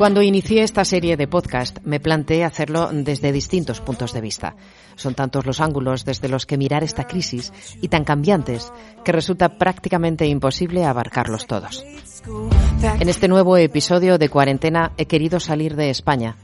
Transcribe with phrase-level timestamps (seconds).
[0.00, 4.56] Cuando inicié esta serie de podcast me planteé hacerlo desde distintos puntos de vista.
[4.96, 8.72] Son tantos los ángulos desde los que mirar esta crisis y tan cambiantes
[9.04, 11.84] que resulta prácticamente imposible abarcarlos todos.
[12.98, 16.36] En este nuevo episodio de cuarentena he querido salir de España.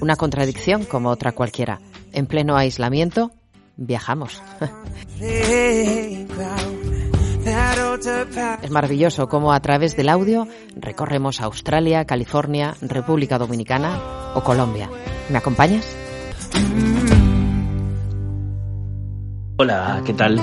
[0.00, 1.80] Una contradicción como otra cualquiera.
[2.12, 3.32] En pleno aislamiento,
[3.76, 4.40] viajamos.
[8.62, 10.46] Es maravilloso cómo a través del audio
[10.76, 14.90] recorremos Australia, California, República Dominicana o Colombia.
[15.28, 15.96] ¿Me acompañas?
[19.56, 20.40] Hola, ¿qué tal?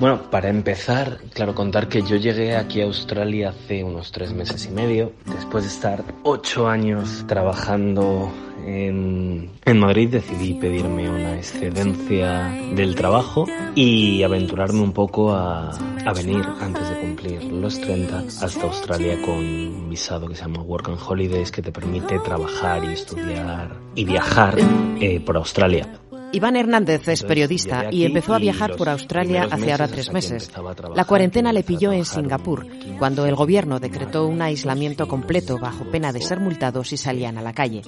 [0.00, 4.66] Bueno, para empezar, claro, contar que yo llegué aquí a Australia hace unos tres meses
[4.66, 8.30] y medio, después de estar ocho años trabajando
[8.66, 15.76] en, Madrid, decidí pedirme una excedencia del trabajo y aventurarme un poco a,
[16.14, 20.88] venir antes de cumplir los 30 hasta Australia con un visado que se llama Work
[20.88, 24.56] and Holidays que te permite trabajar y estudiar y viajar
[25.00, 25.86] eh, por Australia.
[26.30, 30.50] Iván Hernández es periodista y empezó a viajar por Australia hace ahora tres meses.
[30.94, 32.66] La cuarentena le pilló en Singapur,
[32.98, 37.42] cuando el gobierno decretó un aislamiento completo bajo pena de ser multados si salían a
[37.42, 37.82] la calle.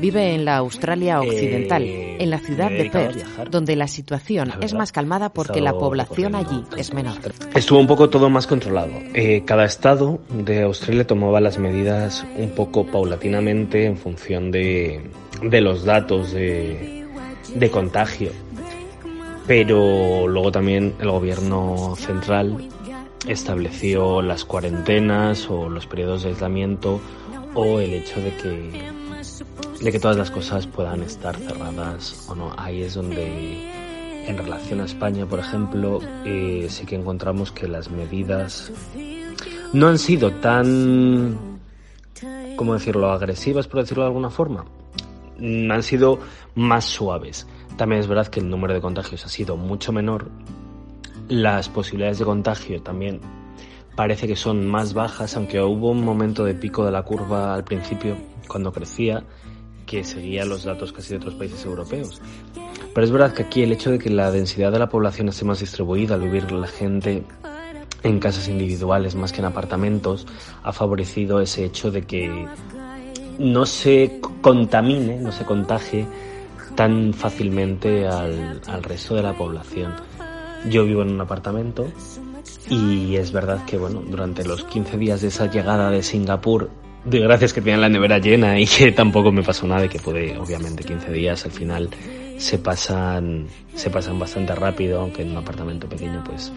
[0.00, 4.74] Vive en la Australia occidental, eh, en la ciudad de Perth, donde la situación es
[4.74, 7.16] más calmada porque la población allí es menor.
[7.54, 8.92] Estuvo un poco todo más controlado.
[9.14, 15.10] Eh, cada estado de Australia tomaba las medidas un poco paulatinamente en función de,
[15.42, 16.95] de los datos de
[17.54, 18.30] de contagio.
[19.46, 22.68] Pero luego también el gobierno central
[23.26, 27.00] estableció las cuarentenas o los periodos de aislamiento
[27.54, 28.96] o el hecho de que
[29.80, 32.52] de que todas las cosas puedan estar cerradas o no.
[32.56, 33.70] Ahí es donde
[34.26, 38.72] en relación a España, por ejemplo, eh, sí que encontramos que las medidas
[39.72, 41.60] no han sido tan,
[42.56, 44.64] ¿cómo decirlo?, agresivas, por decirlo de alguna forma.
[45.38, 46.18] Mm, han sido
[46.56, 47.46] más suaves.
[47.76, 50.28] También es verdad que el número de contagios ha sido mucho menor.
[51.28, 53.20] Las posibilidades de contagio también
[53.94, 57.64] parece que son más bajas, aunque hubo un momento de pico de la curva al
[57.64, 58.16] principio,
[58.48, 59.22] cuando crecía,
[59.86, 62.20] que seguía los datos casi de otros países europeos.
[62.94, 65.44] Pero es verdad que aquí el hecho de que la densidad de la población esté
[65.44, 67.24] más distribuida, al vivir la gente
[68.02, 70.26] en casas individuales más que en apartamentos,
[70.62, 72.46] ha favorecido ese hecho de que
[73.38, 76.06] no se contamine, no se contagie
[76.76, 79.94] tan fácilmente al, resto de la población.
[80.70, 81.86] Yo vivo en un apartamento
[82.68, 86.70] y es verdad que bueno, durante los 15 días de esa llegada de Singapur,
[87.04, 89.98] de gracias que tenían la nevera llena y que tampoco me pasó nada, de que
[89.98, 91.88] puede, obviamente 15 días al final
[92.36, 96.52] se pasan, se pasan bastante rápido, aunque en un apartamento pequeño pues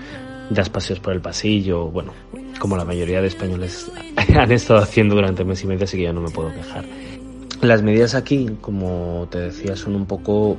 [0.49, 2.13] das paseos por el pasillo, bueno,
[2.59, 3.91] como la mayoría de españoles
[4.35, 6.83] han estado haciendo durante mes y medio, así que yo no me puedo quejar.
[7.61, 10.57] Las medidas aquí, como te decía, son un poco,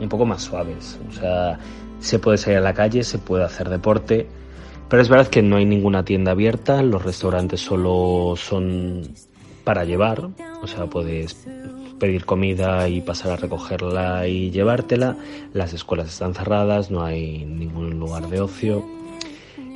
[0.00, 0.98] un poco más suaves.
[1.08, 1.58] O sea,
[2.00, 4.26] se puede salir a la calle, se puede hacer deporte,
[4.90, 9.08] pero es verdad que no hay ninguna tienda abierta, los restaurantes solo son
[9.64, 10.28] para llevar,
[10.62, 11.46] o sea, puedes
[11.98, 15.16] pedir comida y pasar a recogerla y llevártela.
[15.52, 18.84] Las escuelas están cerradas, no hay ningún lugar de ocio.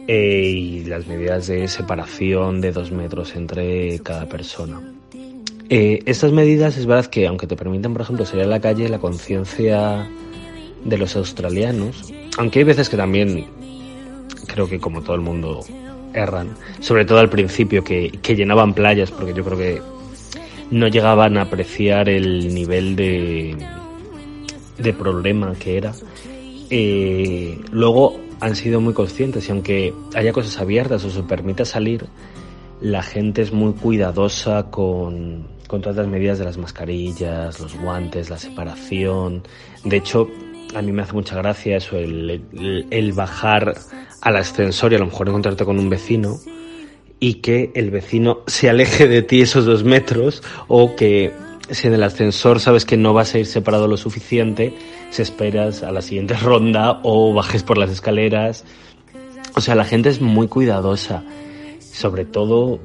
[0.09, 4.94] Eh, y las medidas de separación de dos metros entre cada persona.
[5.71, 8.89] Eh, estas medidas es verdad que aunque te permiten, por ejemplo, salir a la calle,
[8.89, 10.07] la conciencia
[10.85, 13.47] de los australianos, aunque hay veces que también
[14.47, 15.61] creo que como todo el mundo
[16.13, 16.51] erran,
[16.81, 19.83] sobre todo al principio que, que llenaban playas, porque yo creo que
[20.71, 23.57] no llegaban a apreciar el nivel de,
[24.79, 25.93] de problema que era.
[26.71, 32.07] Eh, luego han sido muy conscientes y aunque haya cosas abiertas o se permita salir,
[32.81, 38.31] la gente es muy cuidadosa con, con todas las medidas de las mascarillas, los guantes,
[38.31, 39.43] la separación.
[39.85, 40.29] De hecho,
[40.75, 42.43] a mí me hace mucha gracia eso, el,
[42.91, 43.75] el, bajar
[44.21, 46.37] al ascensor y a lo mejor encontrarte con un vecino
[47.21, 51.33] y que el vecino se aleje de ti esos dos metros o que
[51.71, 54.75] si en el ascensor sabes que no vas a ir separado lo suficiente,
[55.11, 58.65] se esperas a la siguiente ronda o bajes por las escaleras.
[59.57, 61.23] O sea, la gente es muy cuidadosa,
[61.95, 62.81] sobre todo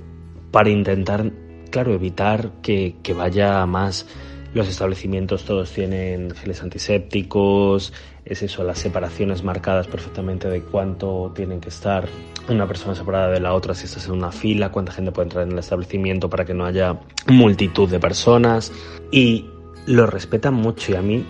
[0.51, 1.31] para intentar,
[1.71, 4.06] claro, evitar que, que vaya más.
[4.53, 7.91] Los establecimientos todos tienen geles antisépticos,
[8.25, 12.07] es eso, las separaciones marcadas perfectamente de cuánto tienen que estar
[12.47, 15.45] una persona separada de la otra si estás en una fila, cuánta gente puede entrar
[15.45, 18.71] en el establecimiento para que no haya multitud de personas
[19.12, 19.47] y
[19.85, 21.25] lo respetan mucho y a mí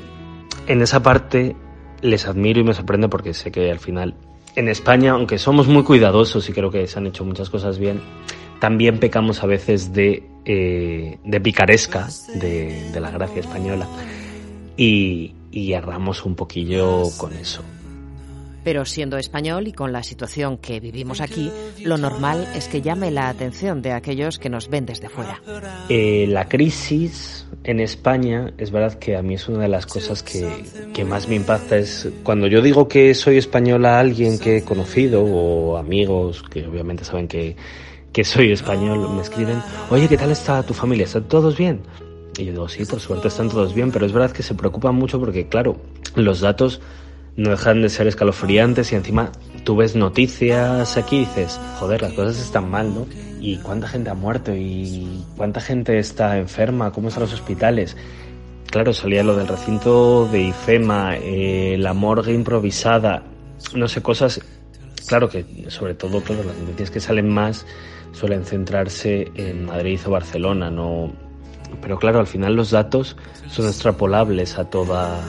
[0.68, 1.56] en esa parte
[2.02, 4.16] les admiro y me sorprende porque sé que al final
[4.56, 8.02] en España, aunque somos muy cuidadosos y creo que se han hecho muchas cosas bien,
[8.60, 13.88] también pecamos a veces de, eh, de picaresca, de, de la gracia española.
[14.76, 17.64] Y, y erramos un poquillo con eso.
[18.70, 21.52] Pero siendo español y con la situación que vivimos aquí,
[21.84, 25.42] lo normal es que llame la atención de aquellos que nos ven desde fuera.
[25.90, 30.22] Eh, la crisis en España es verdad que a mí es una de las cosas
[30.22, 30.48] que,
[30.94, 31.78] que, más me impacta.
[31.78, 36.68] Es cuando yo digo que soy español a alguien que he conocido o amigos que
[36.68, 37.56] obviamente saben que,
[38.14, 41.06] que soy español, me escriben, oye, ¿qué tal está tu familia?
[41.06, 41.82] ¿Están todos bien?
[42.38, 44.94] Y yo digo, sí, por suerte están todos bien, pero es verdad que se preocupan
[44.94, 45.78] mucho porque, claro,
[46.14, 46.82] los datos
[47.40, 49.32] no dejan de ser escalofriantes y encima
[49.64, 53.08] tú ves noticias aquí y dices, joder, las cosas están mal, ¿no?
[53.40, 54.54] ¿Y cuánta gente ha muerto?
[54.54, 56.92] ¿Y cuánta gente está enferma?
[56.92, 57.96] ¿Cómo están los hospitales?
[58.70, 63.24] Claro, salía lo del recinto de IFEMA, eh, la morgue improvisada,
[63.74, 64.42] no sé, cosas,
[65.08, 67.66] claro que sobre todo, claro, las noticias que salen más
[68.12, 71.12] suelen centrarse en Madrid o Barcelona, no
[71.82, 73.16] pero claro, al final los datos
[73.50, 75.20] son extrapolables a toda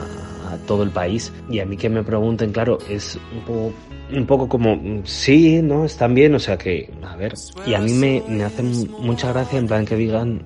[0.58, 3.72] todo el país y a mí que me pregunten, claro, es un poco,
[4.12, 5.84] un poco como sí, ¿no?
[5.84, 7.34] Están bien, o sea que, a ver,
[7.66, 10.44] y a mí me, me hace mucha gracia en plan que digan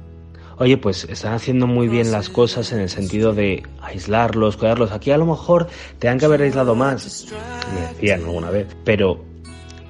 [0.58, 4.92] oye, pues están haciendo muy bien las cosas en el sentido de aislarlos, cuidarlos.
[4.92, 5.68] Aquí a lo mejor
[5.98, 7.26] te han que haber aislado más,
[7.74, 9.24] me decían alguna vez, pero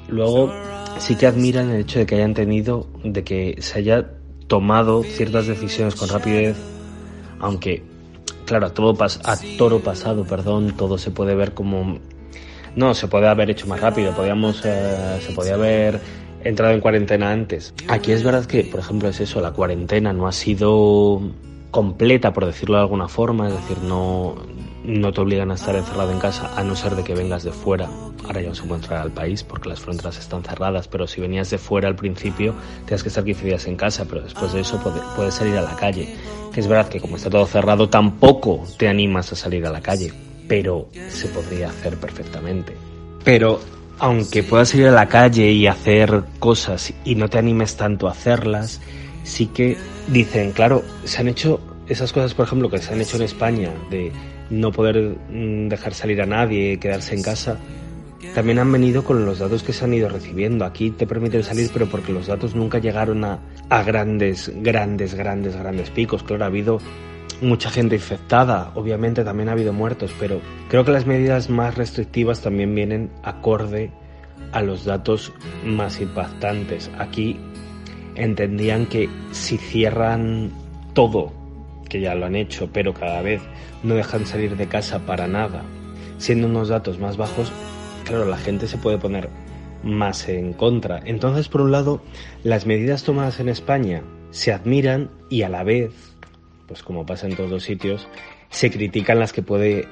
[0.09, 0.53] luego
[0.99, 4.11] sí que admiran el hecho de que hayan tenido, de que se haya
[4.47, 6.57] tomado ciertas decisiones con rapidez,
[7.41, 7.83] aunque,
[8.47, 11.99] claro, a, todo pas a toro pasado, perdón, todo se puede ver como...
[12.77, 16.01] No, se puede haber hecho más rápido, podíamos, eh, se podía haber
[16.43, 17.73] entrado en cuarentena antes.
[17.89, 21.21] Aquí es verdad que, por ejemplo, es eso, la cuarentena no ha sido
[21.71, 24.37] completa, por decirlo de alguna forma, es decir, no,
[24.85, 27.53] no te obligan a estar encerrado en casa a no ser de que vengas de
[27.53, 27.89] fuera.
[28.25, 31.21] Ahora ya no se puede entrar al país porque las fronteras están cerradas, pero si
[31.21, 32.55] venías de fuera al principio
[32.85, 34.81] tienes que estar 15 días en casa, pero después de eso
[35.17, 36.15] puedes salir a la calle.
[36.53, 39.81] Que es verdad que como está todo cerrado tampoco te animas a salir a la
[39.81, 40.13] calle,
[40.47, 42.75] pero se podría hacer perfectamente.
[43.25, 43.61] Pero
[43.99, 48.13] aunque puedas salir a la calle y hacer cosas y no te animes tanto a
[48.13, 48.81] hacerlas,
[49.23, 49.79] sí que
[50.09, 53.71] dicen, claro, se han hecho esas cosas, por ejemplo, que se han hecho en España
[53.91, 54.13] de
[54.51, 57.59] no poder mm, dejar salir a nadie, quedarse en casa,
[58.35, 60.65] también han venido con los datos que se han ido recibiendo.
[60.65, 63.39] Aquí te permiten salir, pero porque los datos nunca llegaron a,
[63.85, 66.23] grandes, grandes, grandes, grandes picos.
[66.23, 66.79] Claro, ha habido
[67.43, 72.41] mucha gente infectada, obviamente también ha habido muertos, pero creo que las medidas más restrictivas
[72.41, 73.91] también vienen acorde
[74.53, 75.33] a los datos
[75.65, 76.91] más impactantes.
[76.99, 77.37] Aquí
[78.15, 80.51] entendían que si cierran
[80.93, 81.44] todo
[81.95, 83.41] que ya lo han hecho, pero cada vez
[83.85, 85.63] no dejan salir de casa para nada,
[86.19, 87.53] siendo unos datos más bajos,
[88.05, 89.29] claro, la gente se puede poner
[89.85, 91.01] más en contra.
[91.05, 92.03] Entonces, por un lado,
[92.43, 95.93] las medidas tomadas en España se admiran y a la vez,
[96.67, 98.09] pues como pasa en todos los sitios,
[98.51, 99.87] se critican las que, puede,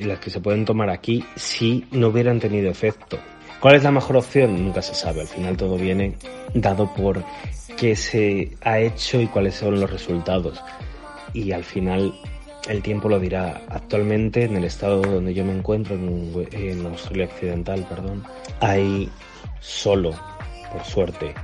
[0.00, 3.18] las que se pueden tomar aquí si no hubieran tenido efecto.
[3.60, 4.64] ¿Cuál es la mejor opción?
[4.64, 5.20] Nunca se sabe.
[5.20, 6.14] Al final todo viene
[6.54, 7.22] dado por
[7.76, 10.58] qué se ha hecho y cuáles son los resultados
[11.32, 12.14] y al final
[12.68, 13.62] el tiempo lo dirá.
[13.68, 18.24] Actualmente en el estado donde yo me encuentro, en, Australia Occidental, perdón,
[18.60, 19.08] hay
[19.60, 20.14] solo,
[20.72, 21.34] por suerte,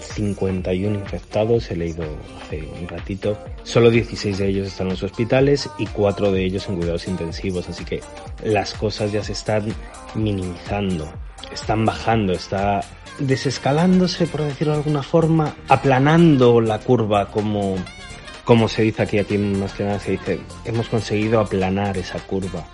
[0.00, 2.04] 51 infectados, he leído
[2.42, 3.38] hace un ratito.
[3.62, 7.68] Solo 16 de ellos están en los hospitales y 4 de ellos en cuidados intensivos,
[7.68, 8.00] así que
[8.42, 9.72] las cosas ya se están
[10.14, 11.12] minimizando,
[11.52, 12.80] están bajando, está
[13.20, 17.76] desescalándose, por decirlo de alguna forma, aplanando la curva como
[18.50, 22.66] como se dice aquí, aquí más que nada se dice, hemos conseguido aplanar esa curva.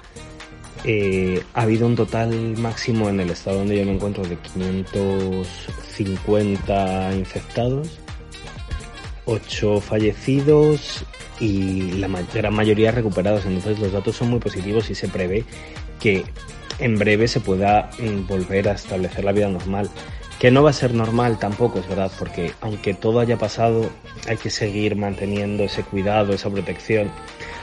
[0.85, 7.15] Eh, ha habido un total máximo en el estado donde yo me encuentro de 550
[7.15, 7.91] infectados,
[9.27, 11.05] 8 fallecidos
[11.41, 13.45] y la gran mayoría recuperados.
[13.45, 15.45] Entonces los datos son muy positivos y se prevé
[16.01, 16.25] que
[16.79, 19.91] en breve se pueda mm, volver a establecer la vida normal.
[20.39, 23.89] Que no va a ser normal tampoco, es verdad, porque aunque todo haya pasado,
[24.29, 27.11] hay que seguir manteniendo ese cuidado, esa protección.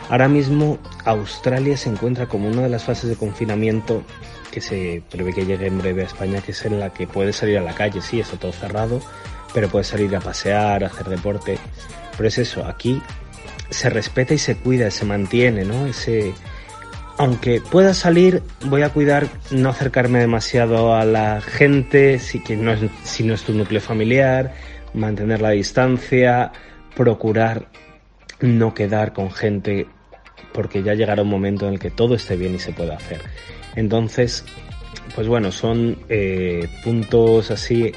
[0.10, 4.04] Ahora mismo Australia se encuentra como una de las fases de confinamiento
[4.52, 7.38] que se prevé que llegue en breve a España, que es en la que puedes
[7.38, 9.02] salir a la calle, sí, está todo cerrado,
[9.54, 11.58] pero puedes salir a pasear, a hacer deporte.
[12.16, 13.02] Pero es eso, aquí
[13.70, 15.88] se respeta y se cuida, se mantiene, ¿no?
[15.88, 16.34] Ese,
[17.18, 22.72] aunque pueda salir, voy a cuidar no acercarme demasiado a la gente, si, que no
[22.74, 24.54] es, si no es tu núcleo familiar,
[24.94, 26.52] mantener la distancia,
[26.96, 27.68] procurar
[28.42, 29.88] no quedar con gente,
[30.54, 33.22] porque ya llegará un momento en el que todo esté bien y se pueda hacer.
[33.76, 34.44] Entonces,
[35.16, 37.92] pues bueno, son eh, puntos así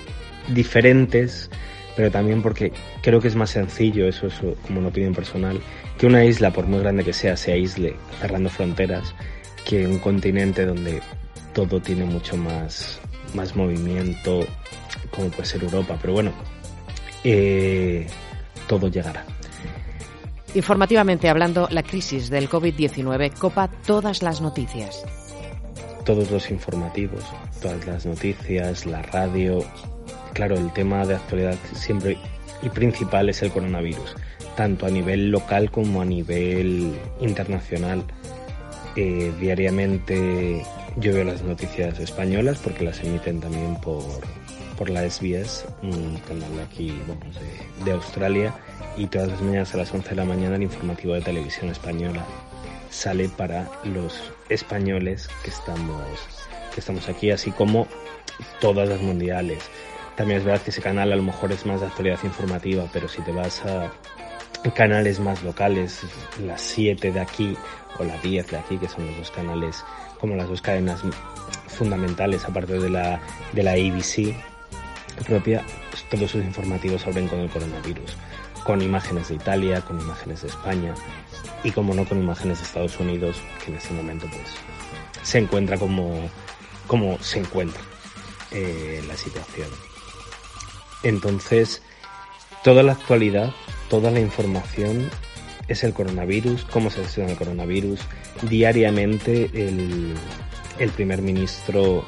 [0.49, 1.51] diferentes,
[1.97, 4.35] pero también porque creo que es más sencillo, eso es
[4.67, 5.61] como una opinión personal,
[5.99, 9.15] que una isla, por muy grande que sea, se aísle cerrando fronteras,
[9.65, 11.03] que un continente donde
[11.53, 13.01] todo tiene mucho más,
[13.35, 14.47] más movimiento,
[15.11, 15.97] como puede ser Europa.
[16.01, 16.33] Pero bueno,
[17.25, 18.07] eh,
[18.67, 19.25] todo llegará.
[20.55, 25.05] Informativamente hablando, la crisis del COVID-19 copa todas las noticias
[26.07, 27.25] todos los informativos,
[27.61, 29.59] todas las noticias, la radio.
[30.33, 32.17] Claro, el tema de actualidad siempre
[32.63, 34.15] y principal es el coronavirus,
[34.57, 38.03] tanto a nivel local como a nivel internacional.
[38.97, 40.65] Eh, diariamente
[40.97, 44.03] yo veo las noticias españolas porque las emiten también por,
[44.79, 48.55] por la SBS, un canal aquí de, de Australia,
[48.97, 52.25] y todas las mañanas a las 11 de la mañana el informativo de televisión española
[52.91, 56.01] sale para los españoles que estamos,
[56.75, 57.87] que estamos aquí, así como
[58.61, 59.59] todas las mundiales.
[60.17, 63.07] También es verdad que ese canal a lo mejor es más de actualidad informativa, pero
[63.07, 63.93] si te vas a
[64.75, 66.03] canales más locales,
[66.45, 67.57] las 7 de aquí
[67.99, 69.85] o las 10 de aquí, que son los dos canales,
[70.21, 71.01] como las dos cadenas
[71.69, 73.21] fundamentales, aparte de la,
[73.53, 74.35] de la ABC
[75.27, 78.17] propia, pues todos sus informativos abren con el coronavirus,
[78.65, 80.95] con imágenes de Italia, con imágenes de España,
[81.65, 84.55] y como no con imágenes de Estados Unidos, que en este momento pues
[85.23, 86.29] se encuentra como,
[86.87, 87.81] como se encuentra
[88.51, 89.69] eh, la situación.
[91.03, 91.83] Entonces,
[92.63, 93.53] toda la actualidad,
[93.89, 95.09] toda la información
[95.69, 98.01] es el coronavirus, cómo se gestiona el coronavirus.
[98.43, 100.15] Diariamente el,
[100.79, 102.05] el primer ministro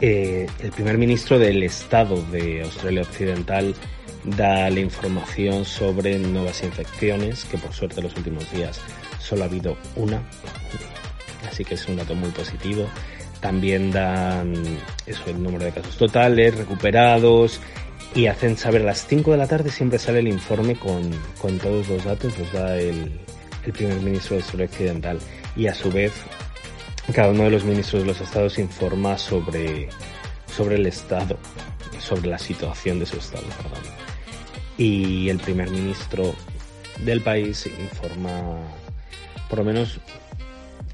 [0.00, 3.74] eh, el primer ministro del estado de Australia Occidental
[4.24, 8.80] da la información sobre nuevas infecciones, que por suerte en los últimos días
[9.20, 10.22] solo ha habido una,
[11.50, 12.86] así que es un dato muy positivo.
[13.40, 14.54] También dan
[15.06, 17.60] eso, el número de casos totales, recuperados,
[18.14, 21.10] y hacen saber a las 5 de la tarde siempre sale el informe con,
[21.40, 23.20] con todos los datos, los da el,
[23.64, 25.18] el primer ministro de Sur Occidental.
[25.56, 26.12] Y a su vez,
[27.14, 29.88] cada uno de los ministros de los estados informa sobre,
[30.46, 31.38] sobre el estado,
[31.98, 34.08] sobre la situación de su estado, perdón
[34.78, 36.34] y el primer ministro
[37.04, 38.58] del país informa
[39.50, 40.00] por lo menos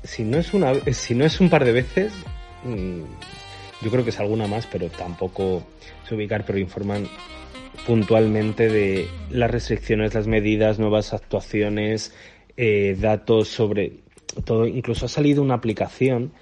[0.03, 2.13] si no es una si no es un par de veces
[2.65, 3.03] mm,
[3.85, 5.63] yo creo que es alguna más pero tampoco
[6.09, 7.07] se ubicar pero informan
[7.87, 12.15] puntualmente de las restricciones las medidas nuevas actuaciones
[12.57, 14.05] eh, datos sobre
[14.45, 14.67] todo.
[14.67, 16.33] Incluso ha salido una aplicación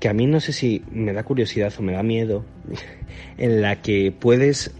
[0.00, 2.44] que a mí no sé si me da curiosidad o me da miedo
[3.38, 4.72] en la que puedes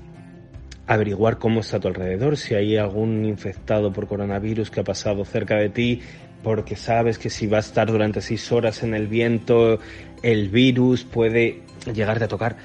[0.86, 5.24] averiguar cómo está a tu alrededor, si hay algún infectado por coronavirus que ha pasado
[5.26, 6.00] cerca de ti,
[6.42, 9.80] porque sabes que si va a estar durante seis horas en el viento,
[10.22, 11.60] el virus puede
[11.92, 12.56] llegarte a tocar,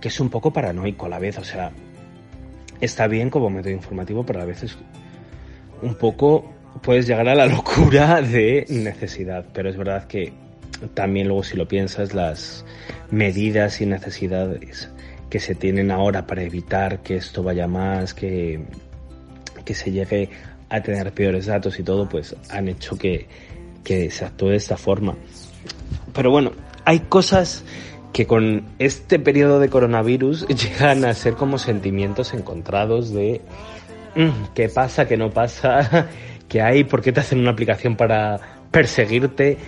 [0.00, 1.72] que es un poco paranoico a la vez, o sea,
[2.80, 4.76] está bien como método informativo, pero a veces
[5.82, 6.52] un poco
[6.82, 10.32] puedes llegar a la locura de necesidad, pero es verdad que
[10.94, 12.64] también luego si lo piensas las
[13.10, 14.90] medidas y necesidades
[15.28, 18.60] que se tienen ahora para evitar que esto vaya más, que,
[19.64, 20.30] que se llegue
[20.68, 23.26] a tener peores datos y todo, pues han hecho que,
[23.84, 25.16] que se actúe de esta forma.
[26.14, 26.52] Pero bueno,
[26.84, 27.64] hay cosas
[28.12, 33.40] que con este periodo de coronavirus llegan a ser como sentimientos encontrados de
[34.16, 36.08] mm, qué pasa, qué no pasa,
[36.48, 39.58] qué hay, por qué te hacen una aplicación para perseguirte.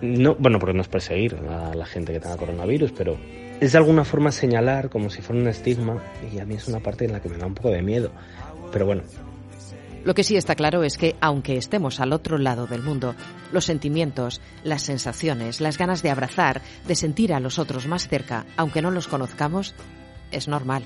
[0.00, 3.16] No, bueno, porque no es perseguir a la gente que tenga coronavirus, pero
[3.60, 6.02] es de alguna forma señalar como si fuera un estigma
[6.32, 8.10] y a mí es una parte en la que me da un poco de miedo.
[8.70, 9.02] Pero bueno.
[10.08, 13.14] Lo que sí está claro es que, aunque estemos al otro lado del mundo,
[13.52, 18.46] los sentimientos, las sensaciones, las ganas de abrazar, de sentir a los otros más cerca,
[18.56, 19.74] aunque no los conozcamos,
[20.30, 20.82] es normal.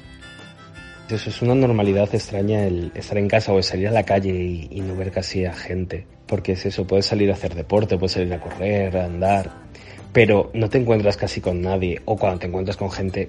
[1.08, 4.68] Eso es una normalidad extraña el estar en casa o salir a la calle y,
[4.72, 6.04] y no ver casi a gente.
[6.26, 9.52] Porque es eso, puedes salir a hacer deporte, puedes salir a correr, a andar,
[10.12, 13.28] pero no te encuentras casi con nadie o cuando te encuentras con gente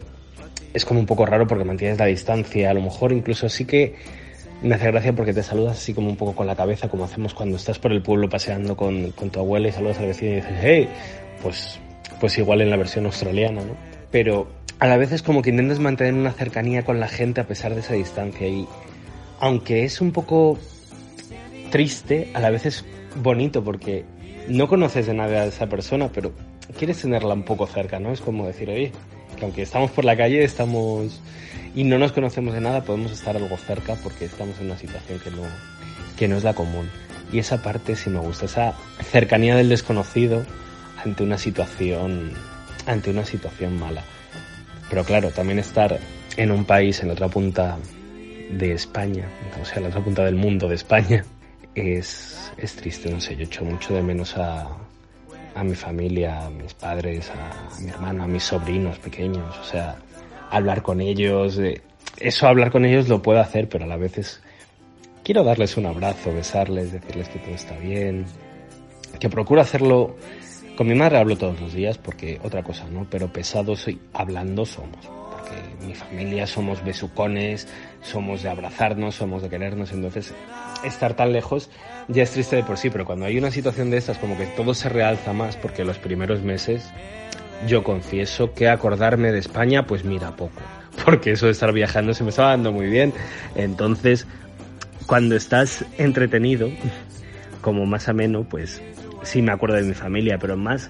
[0.74, 4.23] es como un poco raro porque mantienes la distancia, a lo mejor incluso sí que
[4.64, 7.34] me hace gracia porque te saludas así como un poco con la cabeza, como hacemos
[7.34, 10.56] cuando estás por el pueblo paseando con, tu abuela y saludas al vecino y dices,
[10.62, 10.90] hey,
[11.42, 11.80] pues
[12.20, 13.76] pues igual en la versión australiana, ¿no?
[14.10, 14.48] Pero
[14.80, 17.74] a la vez es como que intentas mantener una cercanía con la gente a pesar
[17.74, 18.66] de esa distancia y
[19.42, 20.58] aunque es un poco
[21.70, 22.86] triste, a la vez es
[23.22, 24.06] bonito porque
[24.48, 26.32] no conoces de nada a esa persona, pero
[26.78, 28.14] quieres tenerla un poco cerca, ¿no?
[28.14, 28.94] Es como decir, oye,
[29.36, 31.22] que aunque estamos por la calle, estamos
[31.76, 35.20] y no nos conocemos de nada, podemos estar algo cerca porque estamos en una situación
[35.20, 35.44] que no,
[36.18, 36.90] que no es la común.
[37.32, 38.74] Y esa parte sí me gusta, esa
[39.12, 40.46] cercanía del desconocido
[41.04, 42.34] ante una situación,
[42.86, 44.04] ante una situación mala.
[44.90, 46.00] Pero claro, también estar
[46.38, 47.78] en un país en la otra punta
[48.52, 49.28] de España,
[49.62, 51.26] o sea, en la otra punta del mundo de España,
[51.74, 54.68] es, es triste, no sé, yo echo mucho de menos a,
[55.56, 59.96] a mi familia, a mis padres, a, mi hermano, a mis sobrinos pequeños, o sea,
[60.54, 61.60] hablar con ellos,
[62.20, 64.42] eso hablar con ellos lo puedo hacer, pero a la vez es,
[65.24, 68.26] quiero darles un abrazo, besarles, decirles que todo está bien,
[69.20, 70.16] que procuro hacerlo,
[70.78, 73.08] con mi madre hablo todos los días porque otra cosa, ¿no?
[73.10, 77.68] Pero pesados hablando somos, porque mi familia somos besucones,
[78.04, 80.36] somos de abrazarnos, somos de querernos, entonces
[80.84, 81.72] estar tan lejos
[82.10, 84.46] ya es triste de por sí, pero cuando hay una situación de estas como que
[84.46, 86.92] todo se realza más porque los primeros meses
[87.68, 90.62] yo confieso que acordarme de España pues mira poco,
[91.06, 93.14] porque eso de estar viajando se me estaba dando muy bien,
[93.56, 94.28] entonces
[95.06, 96.70] cuando estás entretenido
[97.62, 98.82] como más ameno pues
[99.24, 100.90] sí me acuerdo de mi familia, pero más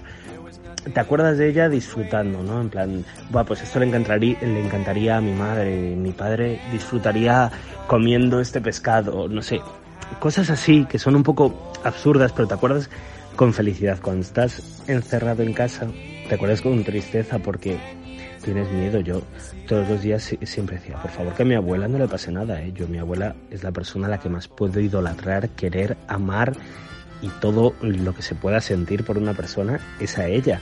[0.92, 2.60] te acuerdas de ella disfrutando, ¿no?
[2.60, 7.50] En plan, bueno, pues esto le encantaría, le encantaría a mi madre, mi padre disfrutaría
[7.86, 9.60] comiendo este pescado, no sé,
[10.18, 12.90] cosas así que son un poco absurdas, pero te acuerdas
[13.36, 13.98] con felicidad.
[14.00, 15.86] Cuando estás encerrado en casa,
[16.28, 17.76] te acuerdas con tristeza porque
[18.44, 19.00] tienes miedo.
[19.00, 19.22] Yo
[19.66, 22.62] todos los días siempre decía, por favor, que a mi abuela no le pase nada.
[22.62, 22.72] ¿eh?
[22.74, 26.52] Yo, mi abuela es la persona a la que más puedo idolatrar, querer, amar
[27.22, 30.60] y todo lo que se pueda sentir por una persona es a ella.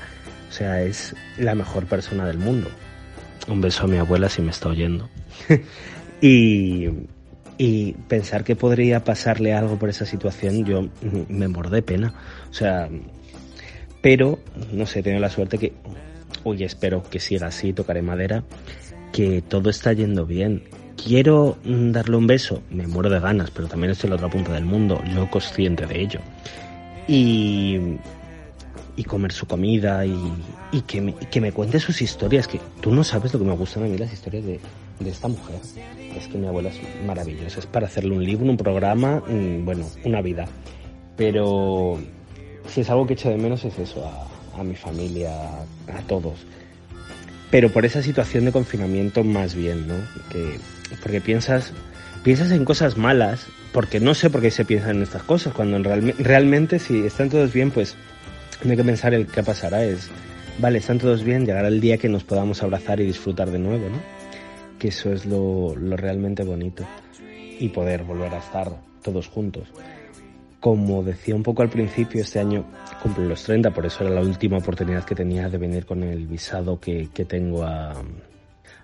[0.48, 2.68] O sea, es la mejor persona del mundo.
[3.48, 5.08] Un beso a mi abuela si me está oyendo.
[6.20, 6.88] y,
[7.58, 10.88] y pensar que podría pasarle algo por esa situación, yo
[11.28, 12.14] me mordé pena.
[12.50, 12.88] O sea,
[14.02, 14.40] pero,
[14.72, 15.72] no sé, tengo la suerte que,
[16.44, 18.44] uy, espero que siga así, tocaré madera,
[19.12, 20.64] que todo está yendo bien.
[21.02, 24.52] Quiero darle un beso, me muero de ganas, pero también estoy en la otra punta
[24.52, 26.20] del mundo, yo consciente de ello.
[27.06, 27.78] Y,
[28.96, 30.14] y comer su comida y,
[30.72, 33.54] y que, me, que me cuente sus historias, que tú no sabes lo que me
[33.54, 34.60] gustan a mí las historias de,
[34.98, 35.60] de esta mujer.
[36.16, 39.86] Es que mi abuela es maravillosa, es para hacerle un libro, un programa, mm, bueno,
[40.04, 40.46] una vida.
[41.16, 41.98] Pero
[42.72, 44.02] si es algo que echo de menos es eso,
[44.56, 45.30] a, mi familia,
[45.88, 46.46] a todos.
[47.50, 49.94] Pero por esa situación de confinamiento más bien, ¿no?
[50.30, 50.58] Que,
[51.02, 51.72] porque piensas,
[52.22, 55.78] piensas en cosas malas, porque no sé por qué se piensan en estas cosas, cuando
[55.82, 57.94] real, realmente si están todos bien, pues
[58.64, 60.08] no hay que pensar el qué pasará, es,
[60.58, 63.90] vale, están todos bien, llegará el día que nos podamos abrazar y disfrutar de nuevo,
[63.90, 64.00] ¿no?
[64.78, 66.86] Que eso es lo, lo realmente bonito
[67.58, 69.68] y poder volver a estar todos juntos.
[70.62, 72.64] Como decía un poco al principio, este año
[73.02, 76.28] cumple los 30, por eso era la última oportunidad que tenía de venir con el
[76.28, 78.04] visado que, que tengo a, a,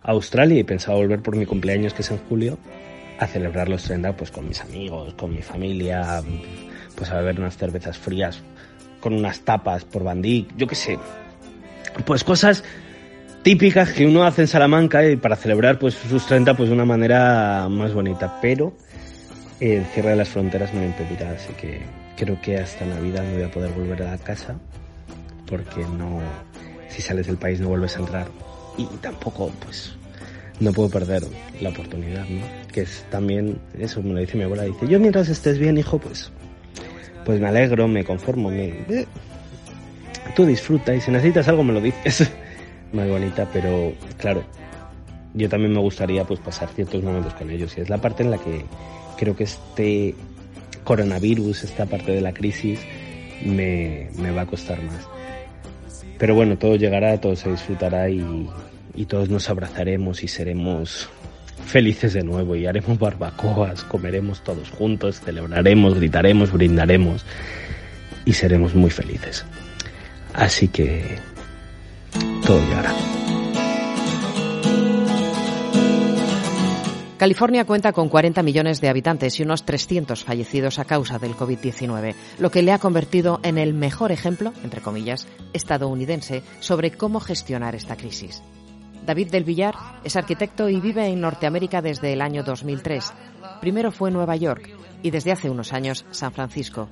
[0.03, 2.59] Australia y pensaba volver por mi cumpleaños, que es en julio,
[3.21, 6.21] a celebrar los 30 pues con mis amigos, con mi familia,
[6.97, 8.43] pues a beber unas cervezas frías,
[8.99, 10.99] con unas tapas por bandí, yo qué sé.
[12.05, 12.65] Pues cosas
[13.45, 16.85] típicas que uno hace en Salamanca y para celebrar pues sus 30 pues de una
[16.85, 18.75] manera más bonita, pero
[19.61, 21.81] el cierre de las fronteras me lo impedirá, así que
[22.17, 24.57] creo que hasta Navidad no voy a poder volver a casa
[25.47, 26.21] porque no,
[26.89, 28.29] si sales del país no vuelves a entrar
[28.77, 29.97] y tampoco pues
[30.61, 31.23] no puedo perder
[31.61, 32.43] la oportunidad, ¿no?
[32.73, 35.99] Que es también, eso me lo dice mi abuela, dice, yo mientras estés bien, hijo,
[35.99, 36.33] pues,
[37.25, 39.07] pues me alegro, me conformo, me, eh,
[40.35, 42.31] tú disfruta y si necesitas algo me lo dices.
[42.93, 44.43] Muy bonita, pero claro,
[45.35, 48.31] yo también me gustaría pues pasar ciertos momentos con ellos y es la parte en
[48.31, 48.65] la que
[49.19, 50.15] creo que este
[50.85, 52.81] coronavirus, esta parte de la crisis,
[53.45, 55.07] me, me va a costar más.
[56.19, 58.49] Pero bueno, todo llegará, todo se disfrutará y,
[58.95, 61.09] y todos nos abrazaremos y seremos
[61.67, 67.25] felices de nuevo y haremos barbacoas, comeremos todos juntos, celebraremos, gritaremos, brindaremos
[68.25, 69.45] y seremos muy felices.
[70.35, 71.03] Así que
[72.45, 73.18] todo llegará.
[77.19, 82.15] California cuenta con 40 millones de habitantes y unos 300 fallecidos a causa del COVID-19,
[82.39, 87.75] lo que le ha convertido en el mejor ejemplo, entre comillas, estadounidense sobre cómo gestionar
[87.75, 88.41] esta crisis.
[89.05, 93.13] David del Villar es arquitecto y vive en Norteamérica desde el año 2003.
[93.61, 94.71] Primero fue Nueva York
[95.03, 96.89] y desde hace unos años San Francisco.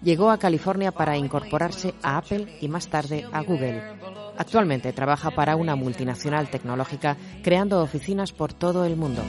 [0.00, 3.82] Llegó a California para incorporarse a Apple y más tarde a Google.
[4.38, 9.22] Actualmente trabaja para una multinacional tecnológica creando oficinas por todo el mundo.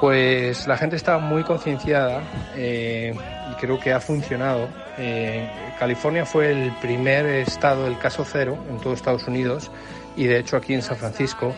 [0.00, 2.22] Pues la gente está muy concienciada
[2.56, 3.14] eh,
[3.50, 4.68] y creo que ha funcionado.
[4.98, 9.70] Eh, California fue el primer estado del caso cero en todo Estados Unidos
[10.16, 11.54] y de hecho aquí en San Francisco.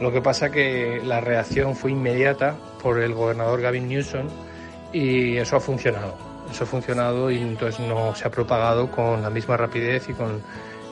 [0.00, 4.28] Lo que pasa que la reacción fue inmediata por el gobernador Gavin Newsom
[4.92, 6.16] y eso ha funcionado.
[6.50, 10.42] Eso ha funcionado y entonces no se ha propagado con la misma rapidez y, con,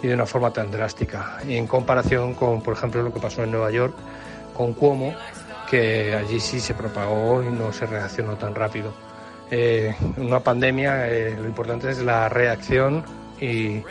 [0.03, 1.39] y de una forma tan drástica.
[1.47, 3.95] Y en comparación con, por ejemplo, lo que pasó en Nueva York
[4.55, 5.15] con Cuomo,
[5.71, 8.93] que allí sí se propagó y no se reaccionó tan rápido.
[9.51, 13.03] Eh, una pandemia eh, lo importante es la reacción
[13.41, 13.83] y,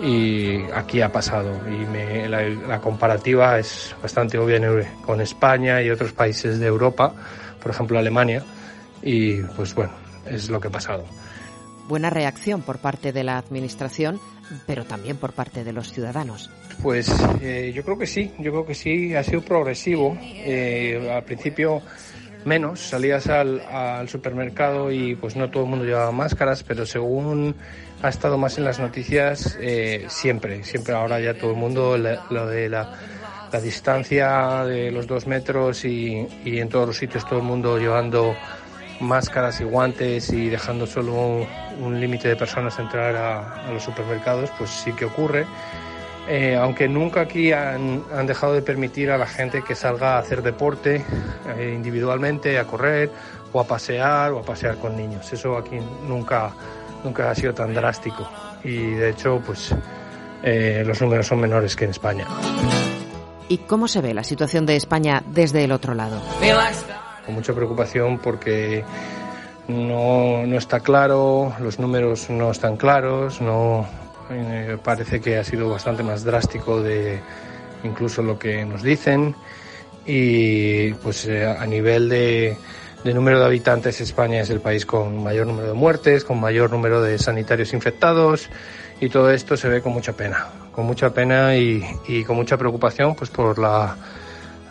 [0.00, 1.52] y aquí ha pasado.
[1.68, 4.60] Y la, comparativa es bastante obvia
[5.04, 7.12] con España y otros países de Europa,
[7.62, 8.42] por ejemplo Alemania,
[9.02, 9.92] y pues bueno,
[10.26, 11.04] es lo que ha pasado.
[11.88, 14.20] Buena reacción por parte de la Administración,
[14.66, 16.50] pero también por parte de los ciudadanos.
[16.82, 20.18] Pues eh, yo creo que sí, yo creo que sí, ha sido progresivo.
[20.20, 21.82] Eh, al principio
[22.44, 27.54] menos, salías al, al, supermercado y pues no todo el mundo llevaba máscaras, pero según
[28.02, 32.46] ha estado más en las noticias, eh, siempre, siempre ahora ya todo el mundo, lo
[32.46, 32.92] de la,
[33.52, 37.78] la, distancia de los dos metros y, y en todos los sitios todo el mundo
[37.78, 38.34] llevando
[39.00, 41.46] máscaras y guantes y dejando solo un,
[41.80, 45.46] un límite de personas entrar a, a, los supermercados, pues sí que ocurre.
[46.28, 50.18] Eh, aunque nunca aquí han, han, dejado de permitir a la gente que salga a
[50.18, 51.04] hacer deporte
[51.56, 53.10] eh, individualmente, a correr
[53.52, 55.32] o a pasear o a pasear con niños.
[55.32, 56.50] Eso aquí nunca,
[57.04, 58.28] nunca ha sido tan drástico
[58.64, 59.72] y de hecho pues
[60.42, 62.26] eh, los números son menores que en España.
[63.48, 66.20] ¿Y cómo se ve la situación de España desde el otro lado?
[67.26, 68.84] Con mucha preocupación porque
[69.68, 73.86] no, no está claro, los números no están claros, no
[74.30, 77.20] eh, parece que ha sido bastante más drástico de
[77.82, 79.34] incluso lo que nos dicen.
[80.06, 82.56] Y pues eh, a nivel de,
[83.02, 86.70] de número de habitantes España es el país con mayor número de muertes, con mayor
[86.70, 88.48] número de sanitarios infectados
[89.00, 92.56] y todo esto se ve con mucha pena, con mucha pena y, y con mucha
[92.56, 93.96] preocupación pues por la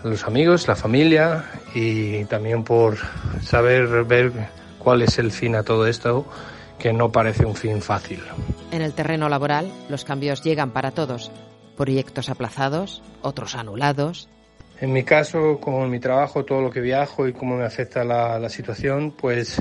[0.09, 2.97] los amigos, la familia y también por
[3.41, 4.31] saber ver
[4.77, 6.25] cuál es el fin a todo esto,
[6.77, 8.21] que no parece un fin fácil.
[8.71, 11.31] En el terreno laboral, los cambios llegan para todos.
[11.75, 14.29] Proyectos aplazados, otros anulados.
[14.79, 18.37] En mi caso, con mi trabajo, todo lo que viajo y cómo me afecta la,
[18.37, 19.59] la situación, pues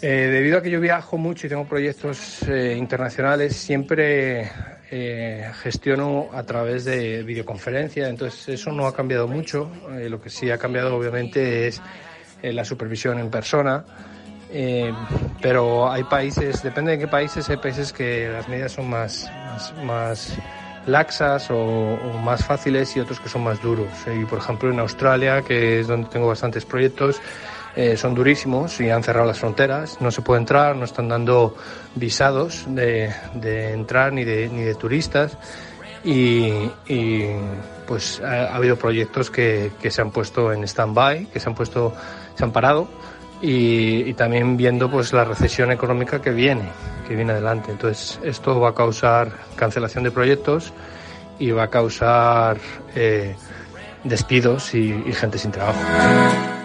[0.00, 4.50] eh, debido a que yo viajo mucho y tengo proyectos eh, internacionales, siempre
[4.94, 9.70] eh, gestiono a través de videoconferencia, entonces eso no ha cambiado mucho.
[9.92, 11.80] Eh, lo que sí ha cambiado obviamente es
[12.42, 13.84] eh, la supervisión en persona.
[14.50, 14.92] Eh,
[15.40, 19.74] pero hay países, depende de qué países, hay países que las medidas son más, más,
[19.82, 20.38] más
[20.84, 23.88] laxas o, o, más fáciles y otros que son más duros.
[24.14, 27.18] Y por ejemplo en Australia, que es donde tengo bastantes proyectos,
[27.74, 31.56] eh, son durísimos y han cerrado las fronteras, no se puede entrar, no están dando
[31.94, 35.38] visados de, de entrar ni de, ni de turistas.
[36.04, 36.50] Y,
[37.86, 41.54] pues ha, ha, habido proyectos que, que se han puesto en stand-by, que se han
[41.54, 41.94] puesto,
[42.34, 42.88] se han parado.
[43.40, 46.68] Y, y, también viendo pues la recesión económica que viene,
[47.08, 47.72] que viene adelante.
[47.72, 50.72] Entonces esto va a causar cancelación de proyectos
[51.38, 52.58] y va a causar
[52.94, 53.34] eh,
[54.04, 55.78] despidos y, gente sin trabajo.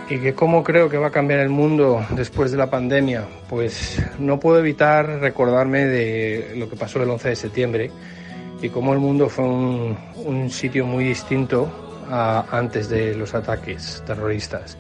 [0.10, 3.26] ¿Y que cómo creo que va a cambiar el mundo después de la pandemia?
[3.50, 7.92] Pues no puedo evitar recordarme de lo que pasó el 11 de septiembre
[8.62, 11.70] y cómo el mundo fue un, sitio muy distinto
[12.10, 14.78] antes de los ataques terroristas.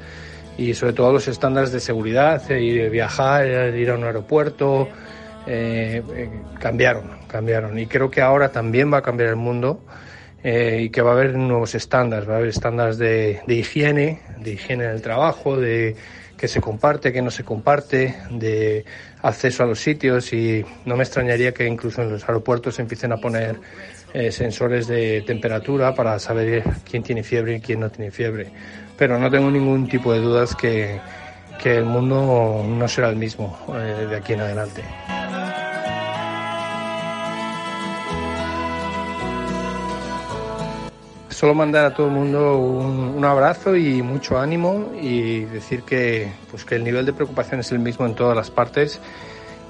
[0.58, 4.88] Y sobre todo los estándares de seguridad, ir a viajar, ir a un aeropuerto,
[5.46, 7.78] eh, eh, cambiaron, cambiaron.
[7.78, 9.82] Y creo que ahora también va a cambiar el mundo
[10.50, 14.22] eh, y que va a haber nuevos estándares, va a haber estándares de, de higiene,
[14.40, 15.98] de higiene en el trabajo, de
[16.38, 18.86] que se comparte, que no se comparte, de
[19.24, 23.12] acceso a los sitios y no me extrañaría que incluso en los aeropuertos se empiecen
[23.12, 23.60] a poner
[24.14, 28.50] eh, sensores de temperatura para saber quién tiene fiebre y quién no tiene fiebre.
[28.98, 30.98] Pero no tengo ningún tipo de dudas que,
[31.62, 34.82] que el mundo no será el mismo eh, de aquí en adelante.
[41.38, 46.66] Solo mandar a todo el mundo un, abrazo y mucho ánimo y decir que, pues,
[46.66, 49.00] que el nivel de preocupación es el mismo en todas las partes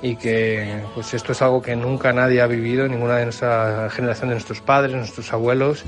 [0.02, 4.30] y que pues esto es algo que nunca nadie ha vivido, ninguna de nuestra generación
[4.30, 5.84] de nuestros padres, nuestros abuelos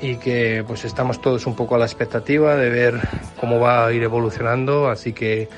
[0.00, 3.00] y que pues estamos todos un poco a la expectativa de ver
[3.40, 5.48] cómo va a ir evolucionando, así que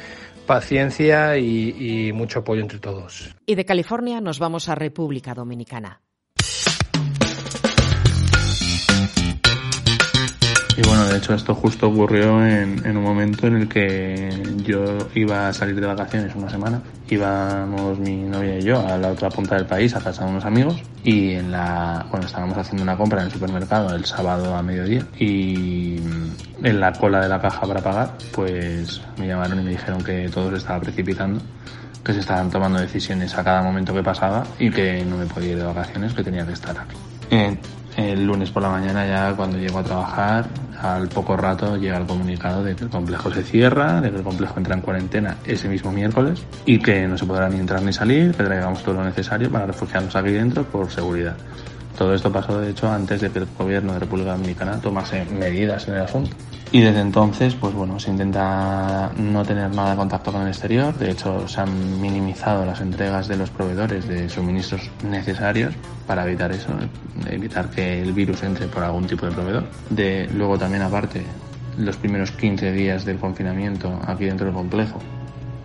[0.46, 3.34] paciencia y mucho apoyo entre todos.
[3.44, 6.00] Y de California nos vamos a República Dominicana.
[10.76, 14.30] Y bueno, de hecho esto justo ocurrió en, en, un momento en el que
[14.64, 16.82] yo iba a salir de vacaciones una semana.
[17.10, 20.44] Íbamos mi novia y yo a la otra punta del país a casa de unos
[20.46, 24.62] amigos y en la, bueno, estábamos haciendo una compra en el supermercado el sábado a
[24.62, 25.98] mediodía y
[26.62, 30.30] en la cola de la caja para pagar, pues me llamaron y me dijeron que
[30.30, 31.40] todo se estaba precipitando
[32.04, 35.52] que se estaban tomando decisiones a cada momento que pasaba y que no me podía
[35.52, 36.96] ir de vacaciones, que tenía que estar aquí.
[37.30, 37.56] Eh,
[37.96, 40.46] el lunes por la mañana ya cuando llego a trabajar,
[40.80, 44.22] al poco rato llega el comunicado de que el complejo se cierra, de que el
[44.22, 47.92] complejo entra en cuarentena ese mismo miércoles y que no se podrá ni entrar ni
[47.92, 51.36] salir, que traigamos todo lo necesario para refugiarnos aquí dentro por seguridad.
[51.96, 55.88] Todo esto pasó de hecho antes de que el gobierno de República Dominicana tomase medidas
[55.88, 56.36] en el asunto.
[56.72, 60.96] Y desde entonces, pues bueno, se intenta no tener nada de contacto con el exterior.
[60.96, 65.74] De hecho, se han minimizado las entregas de los proveedores de suministros necesarios
[66.06, 66.68] para evitar eso,
[67.28, 69.64] evitar que el virus entre por algún tipo de proveedor.
[69.90, 71.22] De, luego también aparte,
[71.76, 74.98] los primeros 15 días del confinamiento aquí dentro del complejo,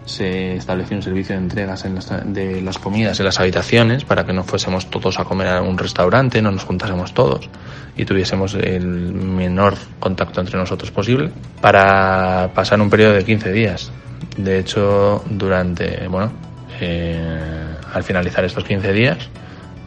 [0.08, 1.86] se estableció un servicio de entregas
[2.26, 5.78] de las comidas en las habitaciones para que no fuésemos todos a comer a un
[5.78, 7.50] restaurante, no nos juntásemos todos
[7.98, 13.91] y tuviésemos el menor contacto entre nosotros posible para pasar un periodo de 15 días.
[14.38, 16.32] De hecho, durante, bueno,
[16.80, 19.30] eh, al finalizar estos 15 días,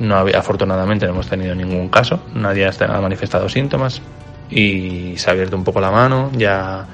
[0.00, 4.02] no había, afortunadamente no hemos tenido ningún caso, nadie ha manifestado síntomas
[4.50, 6.86] y se ha abierto un poco la mano, ya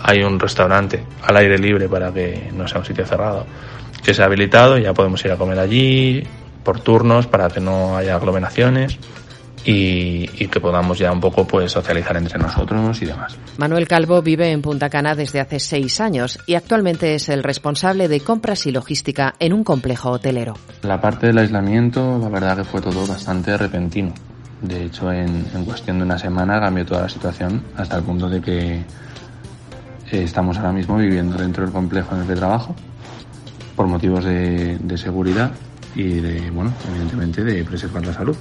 [0.00, 3.46] hay un restaurante al aire libre para que no sea un sitio cerrado
[4.06, 6.22] que se ha habilitado, ya podemos ir a comer allí
[6.62, 8.98] por turnos para que no haya aglomeraciones.
[9.68, 13.36] Y, que podamos ya un poco pues socializar entre nosotros y demás.
[13.58, 18.06] Manuel Calvo vive en Punta Cana desde hace seis años y actualmente es el responsable
[18.06, 20.54] de compras y logística en un complejo hotelero.
[20.82, 24.14] La parte del aislamiento, la verdad que fue todo bastante repentino.
[24.62, 28.28] De hecho, en, en cuestión de una semana cambió toda la situación hasta el punto
[28.28, 28.84] de que
[30.10, 32.74] estamos ahora mismo viviendo dentro del complejo en trabajo
[33.74, 35.52] por motivos de, seguridad
[35.94, 38.36] y de, bueno, evidentemente de preservar la salud.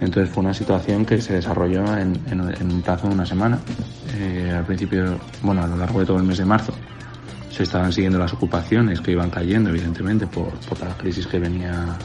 [0.00, 3.58] Entonces fue una situación que se desarrolló en, un plazo de una semana.
[4.16, 6.72] Eh, al principio, bueno, a lo largo de todo el mes de marzo,
[7.50, 11.96] se estaban siguiendo las ocupaciones que iban cayendo, evidentemente, por, por la crisis que venía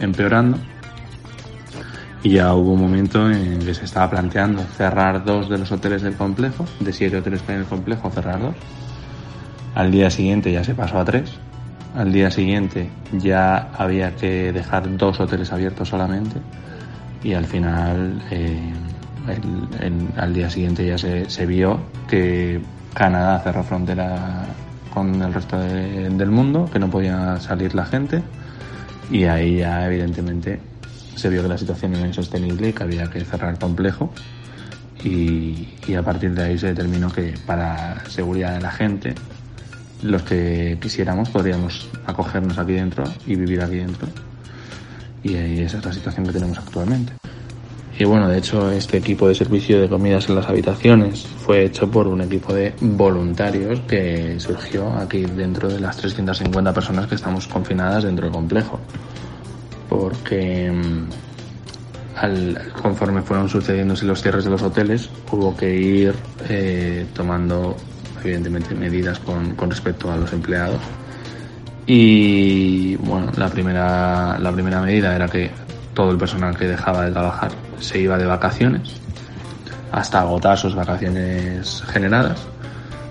[0.00, 0.58] empeorando.
[2.24, 6.00] Y ya hubo un momento en que se estaba planteando cerrar dos de los hoteles
[6.00, 8.54] del complejo, de siete hoteles que hay en el complejo, cerrar dos.
[9.74, 11.30] Al día siguiente ya se pasó a tres.
[11.94, 16.40] Al día siguiente ya había que dejar dos hoteles abiertos solamente.
[17.22, 18.72] Y al final, eh,
[20.16, 22.58] al día siguiente ya se, vio que
[22.94, 24.46] Canadá cerró frontera
[24.94, 28.22] con el resto del mundo, que no podía salir la gente.
[29.10, 30.58] Y ahí ya evidentemente
[31.16, 34.12] se vio que la situación era insostenible y que había que cerrar complejo.
[35.02, 39.14] Y, a partir de ahí se determinó que para seguridad de la gente
[40.02, 44.08] los que quisiéramos podríamos acogernos aquí dentro y vivir aquí dentro.
[45.22, 47.12] Y esa es la situación que tenemos actualmente.
[47.98, 51.88] Y bueno, de hecho, este equipo de servicio de comidas en las habitaciones fue hecho
[51.88, 57.46] por un equipo de voluntarios que surgió aquí dentro de las 350 personas que estamos
[57.46, 58.80] confinadas dentro del complejo
[59.98, 66.14] porque mm, al, conforme fueron sucediéndose los cierres de los hoteles, hubo que ir
[66.48, 67.76] eh, tomando,
[68.22, 70.80] evidentemente, medidas con, con, respecto a los empleados.
[71.86, 75.50] Y bueno, la primera, la primera medida era que
[75.92, 79.00] todo el personal que dejaba de trabajar se iba de vacaciones
[79.92, 82.40] hasta agotar sus vacaciones generadas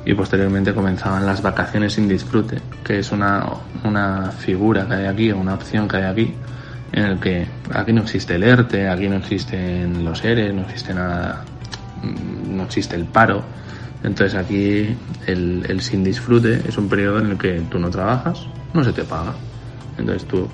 [0.05, 3.45] y posteriormente comenzaban las vacaciones sin disfrute, que es una,
[3.85, 6.33] una figura que hay aquí, una opción que hay aquí,
[6.93, 10.93] en el que aquí no existe el ERTE, aquí no existen los ERE, no existe
[10.93, 11.43] nada,
[12.01, 13.43] mm, no existe el paro.
[14.03, 18.45] Entonces aquí el, el sin disfrute es un periodo en el que tú no trabajas,
[18.73, 19.33] no se te paga.
[19.97, 20.47] Entonces tú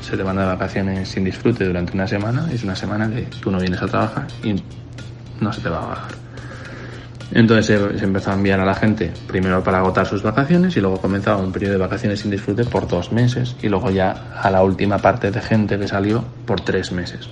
[0.00, 3.50] se te manda de vacaciones sin disfrute durante una semana, es una semana que tú
[3.50, 4.60] no vienes a trabajar y
[5.40, 6.25] no se te va a pagar.
[7.32, 10.98] Entonces se, empezó a enviar a la gente primero para agotar sus vacaciones y luego
[10.98, 14.62] comenzaba un periodo de vacaciones sin disfrute por dos meses y luego ya a la
[14.62, 17.28] última parte de gente que salió por tres meses,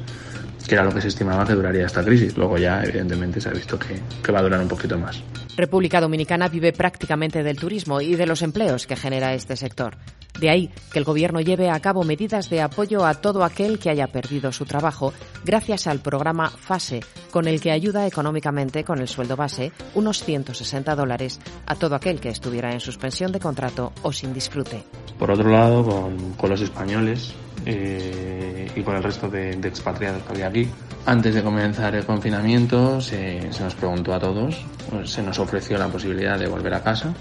[0.67, 2.37] que era lo que se estimaba que duraría esta crisis.
[2.37, 5.23] Luego ya evidentemente se ha visto que, que va a durar un poquito más.
[5.57, 9.97] República Dominicana vive prácticamente del turismo y de los empleos que genera este sector.
[10.39, 13.91] De ahí que el Gobierno lleve a cabo medidas de apoyo a todo aquel que
[13.91, 15.13] haya perdido su trabajo
[15.45, 20.97] gracias al programa FASE, con el que ayuda económicamente con el sueldo base unos 160
[20.97, 24.83] dólares a todo aquel que estuviera en suspensión de contrato o sin disfrute.
[25.19, 27.33] Por otro lado, con, los españoles
[27.67, 30.69] eh, y con el resto de, expatriados que había aquí,
[31.07, 35.79] antes de comenzar el confinamiento se, se nos preguntó a todos, pues, se nos ofreció
[35.79, 37.15] la posibilidad de volver a casa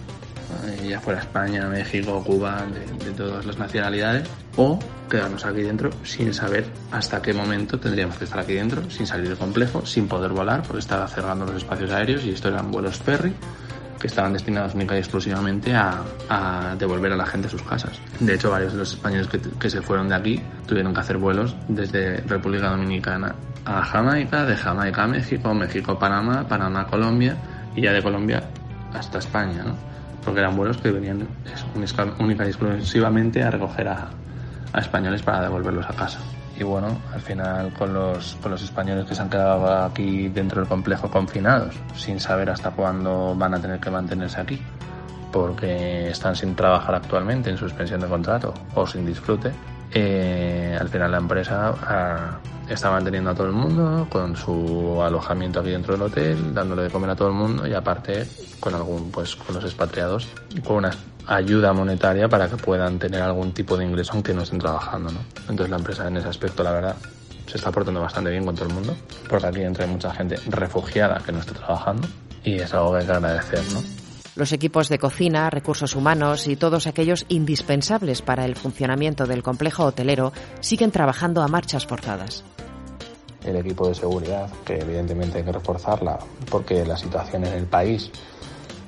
[0.65, 4.79] eh, ya fuera España, México, Cuba, de, todas las nacionalidades, o
[5.09, 9.29] quedarnos aquí dentro sin saber hasta qué momento tendríamos que estar aquí dentro, sin salir
[9.29, 12.97] del complejo, sin poder volar, porque estaba cerrando los espacios aéreos y esto eran vuelos
[12.97, 13.33] ferry
[13.99, 17.99] que estaban destinados única y exclusivamente a, devolver a la gente a sus casas.
[18.19, 21.55] De hecho, varios de los españoles que, se fueron de aquí tuvieron que hacer vuelos
[21.67, 27.37] desde República Dominicana a Jamaica, de Jamaica a México, México a Panamá, Panamá a Colombia
[27.75, 28.43] y ya de Colombia
[28.93, 29.93] hasta España, ¿no?
[30.23, 31.27] porque eran vuelos que venían
[32.19, 34.09] única y exclusivamente a recoger a,
[34.77, 36.19] españoles para devolverlos a casa.
[36.57, 40.61] Y bueno, al final con los, con los españoles que se han quedado aquí dentro
[40.61, 44.61] del complejo confinados, sin saber hasta cuándo van a tener que mantenerse aquí,
[45.31, 49.51] porque están sin trabajar actualmente en suspensión de contrato o sin disfrute,
[49.95, 55.59] eh, al final la empresa ah, está manteniendo a todo el mundo con su alojamiento
[55.59, 58.27] aquí dentro del hotel, dándole de comer a todo el mundo y aparte
[58.59, 60.29] con algún, pues con los expatriados,
[60.63, 60.91] con una
[61.27, 65.19] ayuda monetaria para que puedan tener algún tipo de ingreso aunque no estén trabajando, ¿no?
[65.41, 66.95] Entonces la empresa en ese aspecto, la verdad,
[67.47, 68.95] se está portando bastante bien con todo el mundo,
[69.29, 72.07] porque aquí entra mucha gente refugiada que no está trabajando
[72.43, 73.83] y es algo que hay que agradecer, ¿no?
[74.35, 79.85] Los equipos de cocina, recursos humanos y todos aquellos indispensables para el funcionamiento del complejo
[79.85, 82.43] hotelero siguen trabajando a marchas forzadas.
[83.45, 86.17] El equipo de seguridad, que evidentemente hay que reforzarla
[86.49, 88.09] porque la situación en el país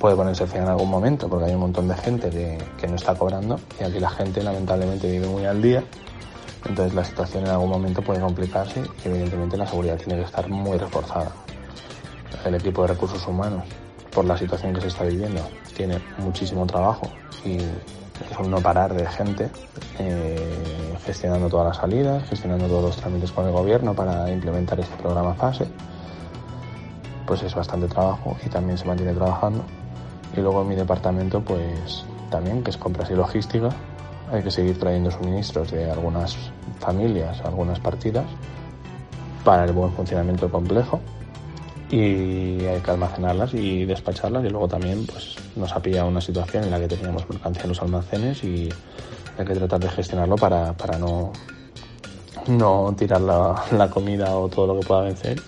[0.06, 3.16] puede ponerse fin en algún momento porque hay un montón de gente que, no está
[3.16, 5.84] cobrando y aquí la gente lamentablemente vive muy al día.
[6.64, 10.48] Entonces la situación en algún momento puede complicarse y evidentemente la seguridad tiene que estar
[10.48, 11.32] muy reforzada.
[12.46, 13.64] El equipo de recursos humanos
[14.14, 15.42] por la situación que se está viviendo.
[15.76, 17.10] Tiene muchísimo trabajo
[17.44, 19.50] y es un no parar de gente
[19.98, 24.96] eh, gestionando todas las salidas, gestionando todos los trámites con el gobierno para implementar este
[24.98, 25.66] programa fase.
[27.26, 29.66] Pues es bastante trabajo y también se mantiene trabajando.
[30.36, 33.70] Y luego mi departamento, pues también, que es compras y logística,
[34.32, 36.36] hay que seguir trayendo suministros de algunas
[36.80, 38.26] familias, algunas partidas,
[39.44, 41.00] para el buen funcionamiento complejo.
[41.90, 44.44] Y hay que almacenarlas y despacharlas.
[44.44, 47.70] Y luego también pues nos ha pillado una situación en la que teníamos mercancía en
[47.70, 48.70] los almacenes y
[49.38, 51.32] hay que tratar de gestionarlo para, para no,
[52.48, 55.42] no tirar la, comida o todo lo que pueda vencer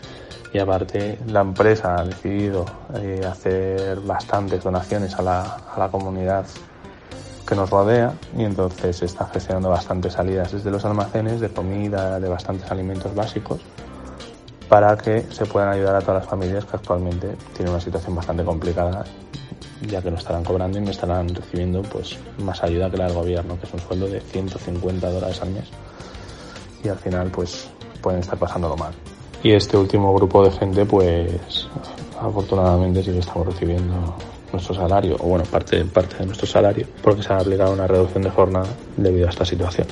[0.53, 6.45] y aparte la empresa ha decidido eh, hacer bastantes donaciones a la, a la comunidad
[7.47, 12.19] que nos rodea y entonces se está gestionando bastantes salidas desde los almacenes de comida,
[12.19, 13.62] de bastantes alimentos básicos
[14.67, 18.43] para que se puedan ayudar a todas las familias que actualmente tienen una situación bastante
[18.43, 19.05] complicada
[19.81, 23.13] ya que no estarán cobrando y no estarán recibiendo pues más ayuda que la del
[23.13, 25.69] gobierno, que es un sueldo de 150 dólares al mes
[26.83, 27.69] y al final pues
[28.01, 28.93] pueden estar pasándolo mal.
[29.47, 31.69] Y este último grupo de gente pues
[32.19, 34.13] afortunadamente sí que estamos recibiendo
[34.51, 38.23] nuestro salario, o bueno, parte, parte de nuestro salario, porque se ha aplicado una reducción
[38.23, 39.88] de jornada debido a esta situación.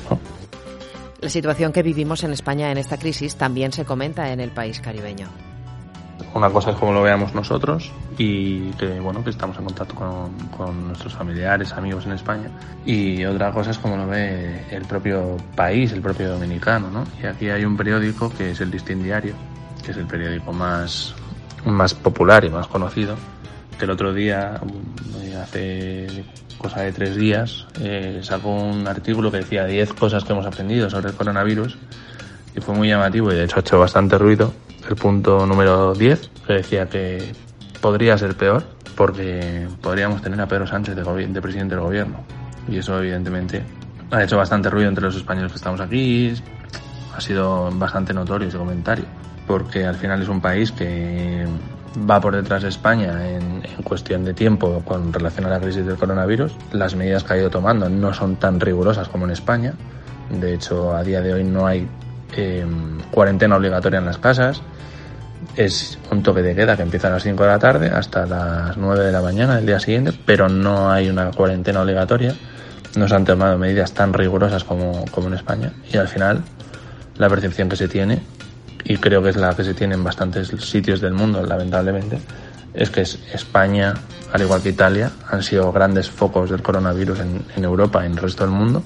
[1.21, 4.81] La situación que vivimos en España en esta crisis también se comenta en el país
[4.81, 5.29] caribeño.
[6.36, 10.88] Una cosa es como lo veamos nosotros y que bueno que estamos en contacto con,
[10.88, 12.50] nuestros familiares, amigos en España
[12.86, 17.06] y otra cosa es como lo ve el propio país, el propio dominicano, ¿no?
[17.24, 19.34] Y aquí hay un periódico que es el Distin Diario,
[19.82, 21.15] que es el periódico más
[21.63, 23.15] más popular y más conocido.
[23.80, 24.60] Que el otro día,
[25.41, 26.26] hace
[26.58, 30.89] cosa de tres días, eh, sacó un artículo que decía 10 cosas que hemos aprendido
[30.89, 31.78] sobre el coronavirus
[32.54, 34.54] y fue muy llamativo y de hecho ha hecho bastante ruido.
[34.88, 37.34] El punto número 10, que decía que
[37.82, 38.63] podría ser peor
[38.95, 42.24] porque podríamos tener a Pedro Sánchez de, de presidente del gobierno.
[42.67, 43.63] Y eso evidentemente
[44.12, 46.34] ha hecho bastante ruido entre los españoles que estamos aquí.
[47.15, 49.06] Ha sido bastante notorio ese comentario,
[49.48, 51.45] porque al final es un país que
[52.10, 55.98] va por detrás de España en, cuestión de tiempo con relación a la crisis del
[55.98, 56.56] coronavirus.
[56.71, 59.74] Las medidas que ha ido tomando no son tan rigurosas como en España.
[60.30, 61.88] De hecho, a día de hoy no hay
[62.36, 64.62] em, cuarentena obligatoria en las casas.
[65.56, 68.77] Es un toque de queda que empieza a las 5 de la tarde hasta las
[68.77, 72.36] 9 de la mañana del día siguiente, pero no hay una cuarentena obligatoria.
[72.98, 75.73] No se han tomado medidas tan rigurosas como, como en España.
[75.92, 76.44] Y al final,
[77.17, 78.21] la percepción que se tiene
[78.83, 82.19] y creo que es la que se tiene en bastantes sitios del mundo, lamentablemente,
[82.73, 83.94] es que España,
[84.31, 88.12] al igual que Italia, han sido grandes focos del coronavirus en, en Europa y en
[88.13, 88.83] el resto del mundo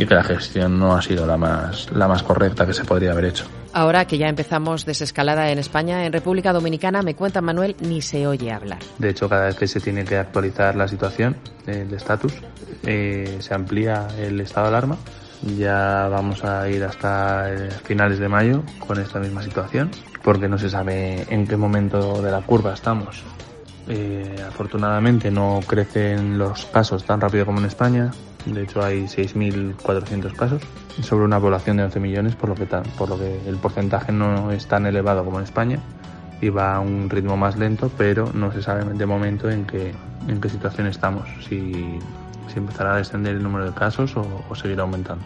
[0.00, 3.12] y que la gestión no ha sido la más, la más correcta que se podría
[3.12, 3.44] haber hecho.
[3.74, 8.26] Ahora que ya empezamos desescalada en España, en República Dominicana, me cuenta Manuel, ni se
[8.26, 8.78] oye hablar.
[8.96, 11.36] De hecho, cada vez que se tiene que actualizar la situación,
[11.66, 12.32] el estatus,
[12.82, 14.96] eh, se amplía el estado de alarma.
[15.58, 19.90] Ya vamos a ir hasta eh, finales de mayo con esta misma situación,
[20.24, 23.22] porque no se sabe en qué momento de la curva estamos.
[23.86, 28.10] Eh, afortunadamente no crecen los casos tan rápido como en España.
[28.46, 30.62] De hecho hay 6.400 casos
[31.02, 32.54] sobre una población de 11 millones, por lo,
[33.18, 35.78] que el porcentaje no es tan elevado como en España
[36.40, 39.94] y va a un ritmo más lento, pero no se sabe de momento en qué,
[40.26, 41.98] en qué situación estamos, si,
[42.48, 45.24] si empezará a descender el número de casos o, seguirá aumentando.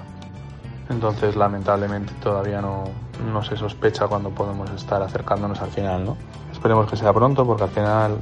[0.90, 2.84] Entonces, lamentablemente, todavía no,
[3.42, 6.16] se sospecha cuando podemos estar acercándonos al final, ¿no?
[6.52, 8.18] Esperemos que sea pronto porque al final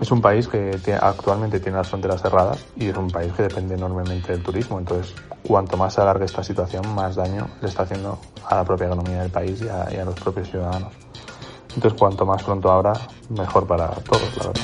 [0.00, 3.74] es un país que actualmente tiene las fronteras cerradas y es un país que depende
[3.74, 4.78] enormemente del turismo.
[4.78, 8.86] Entonces, cuanto más se alargue esta situación, más daño le está haciendo a la propia
[8.86, 10.92] economía del país y a, los propios ciudadanos.
[11.74, 12.92] Entonces, cuanto más pronto ahora,
[13.30, 14.62] mejor para todos, la verdad.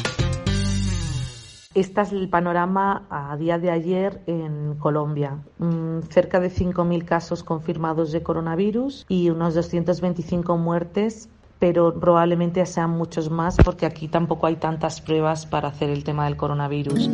[1.75, 5.39] Este es el panorama a día de ayer en Colombia.
[5.57, 11.31] Mm, cerca de 5.000 casos confirmados de coronavirus y unos 225 muertes
[11.63, 16.25] pero probablemente sean muchos más porque aquí tampoco hay tantas pruebas para hacer el tema
[16.25, 17.09] del coronavirus.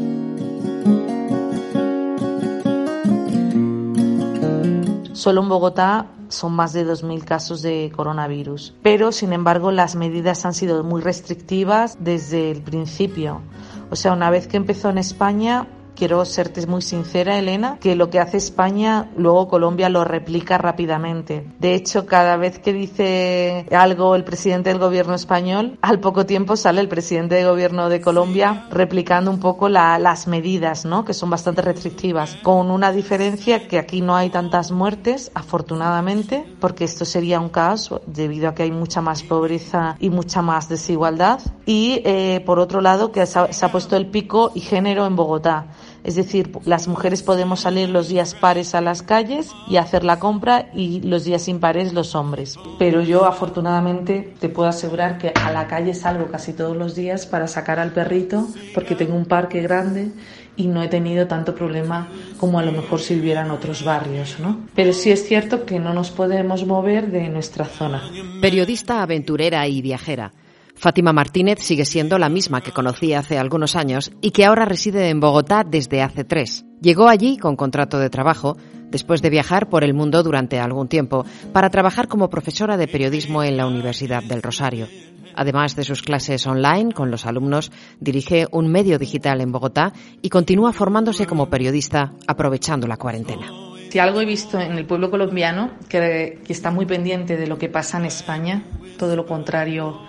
[5.13, 10.47] Solo en Bogotá son más de 2.000 casos de coronavirus, pero sin embargo las medidas
[10.47, 13.43] han sido muy restrictivas desde el principio.
[13.91, 15.67] O sea, una vez que empezó en España,
[15.99, 21.45] quiero serte muy sincera, Elena, que lo que hace España, luego Colombia lo replica rápidamente.
[21.59, 26.57] De hecho, cada vez que dice algo el presidente del gobierno español, al poco tiempo
[26.57, 31.05] sale el presidente del gobierno de Colombia replicando un poco las medidas, ¿no?
[31.05, 36.85] Que son bastante restrictivas, con una diferencia que aquí no hay tantas muertes, afortunadamente, porque
[36.85, 41.41] esto sería un caos debido a que hay mucha más pobreza y mucha más desigualdad.
[41.67, 45.05] Y eh, por otro lado, que se ha, se ha puesto el pico y género
[45.05, 45.67] en Bogotá.
[46.09, 50.19] Es decir, las mujeres podemos salir los días pares a las calles y hacer la
[50.19, 52.59] compra y los días impares los hombres.
[52.79, 57.27] Pero yo afortunadamente te puedo asegurar que a la calle salgo casi todos los días
[57.27, 60.11] para sacar al perrito porque tengo un parque grande
[60.57, 64.41] y no he tenido tanto problema como a lo mejor si viviera en otros barrios,
[64.41, 64.61] ¿no?
[64.75, 68.03] Pero sí es cierto que no nos podemos mover de nuestra zona.
[68.41, 70.33] Periodista, aventurera y viajera.
[70.79, 75.09] Fátima Martínez sigue siendo la misma que conocí hace algunos años y que ahora reside
[75.09, 76.65] en Bogotá desde hace tres.
[76.81, 78.57] Llegó allí con contrato de trabajo
[78.89, 83.43] después de viajar por el mundo durante algún tiempo para trabajar como profesora de periodismo
[83.43, 84.87] en la Universidad del Rosario.
[85.35, 90.31] Además de sus clases online con los alumnos, dirige un medio digital en Bogotá y
[90.31, 93.47] continúa formándose como periodista aprovechando la cuarentena.
[93.91, 97.69] Si algo he visto en el pueblo colombiano, que, está muy pendiente de lo que
[97.69, 98.63] pasa en España,
[98.99, 100.01] todo lo contrario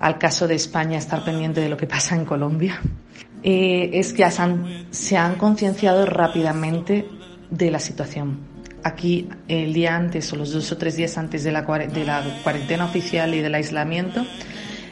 [0.00, 2.80] al caso de España estar pendiente de lo que pasa en Colombia,
[3.42, 4.26] eh, es que
[4.90, 7.08] se han concienciado rápidamente
[7.50, 8.38] de la situación.
[8.82, 12.22] Aquí, el día antes o los dos o tres días antes de la, de la
[12.42, 14.26] cuarentena oficial y del aislamiento,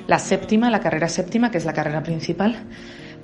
[0.07, 2.65] la séptima, la carrera séptima, que es la carrera principal,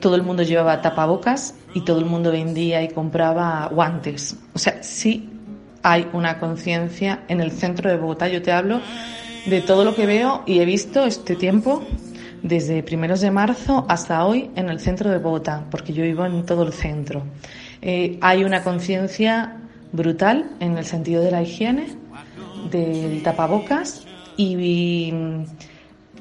[0.01, 4.37] todo el mundo llevaba tapabocas y todo el mundo vendía y compraba guantes.
[4.55, 5.31] O sea, sí
[5.83, 8.81] hay una conciencia en el centro de Bogotá, yo te hablo
[9.49, 11.83] de todo lo que veo y he visto este tiempo
[12.43, 16.45] desde primeros de marzo hasta hoy en el centro de Bogotá, porque yo vivo en
[16.45, 17.23] todo el centro.
[17.81, 19.57] Eh, hay una conciencia
[19.93, 21.87] brutal en el sentido de la higiene,
[22.71, 24.05] del tapabocas
[24.37, 25.13] y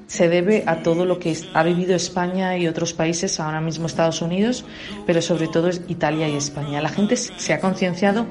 [0.08, 4.22] se debe a todo lo que ha vivido España y otros países, ahora mismo Estados
[4.22, 4.66] Unidos,
[5.05, 6.82] pero sobre todo Italia y España.
[6.82, 8.26] La gente se ha concienciado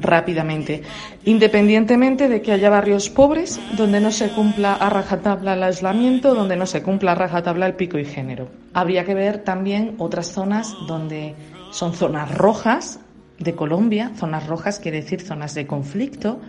[0.00, 0.82] rápidamente,
[1.24, 6.56] independientemente de que haya barrios pobres donde no se cumpla a rajatabla el aislamiento, donde
[6.56, 8.48] no se cumpla a rajatabla el pico y género.
[8.72, 11.34] Habría que ver también otras zonas donde
[11.72, 13.00] son zonas rojas
[13.38, 16.40] de Colombia, zonas rojas quiere decir zonas de conflicto.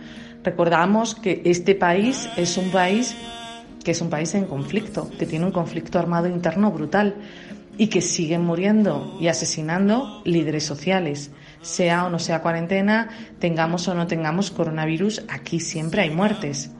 [0.44, 3.16] Recordamos que este país es un país
[3.82, 7.16] que es un país en conflicto, que tiene un conflicto armado interno brutal
[7.76, 11.30] y que siguen muriendo y asesinando líderes sociales.
[11.62, 13.08] Sea o no sea cuarentena,
[13.38, 16.70] tengamos o no tengamos coronavirus, aquí siempre hay muertes.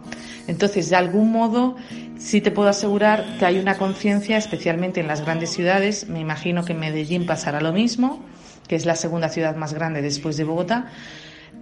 [0.48, 1.76] Entonces, de algún modo,
[2.18, 6.08] sí te puedo asegurar que hay una conciencia, especialmente en las grandes ciudades.
[6.08, 8.24] Me imagino que en Medellín pasará lo mismo,
[8.66, 10.90] que es la segunda ciudad más grande después de Bogotá.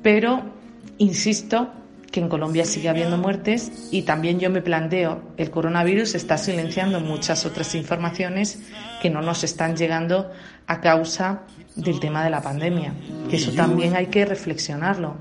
[0.03, 0.53] Pero,
[0.99, 1.73] insisto,
[2.11, 7.01] que en Colombia sigue habiendo muertes y también yo me planteo, el coronavirus está silenciando
[7.01, 8.63] muchas otras informaciones
[9.03, 10.31] que no nos están llegando
[10.67, 11.43] a causa
[11.75, 12.95] del tema de la pandemia,
[13.29, 15.17] que eso también hay que reflexionarlo.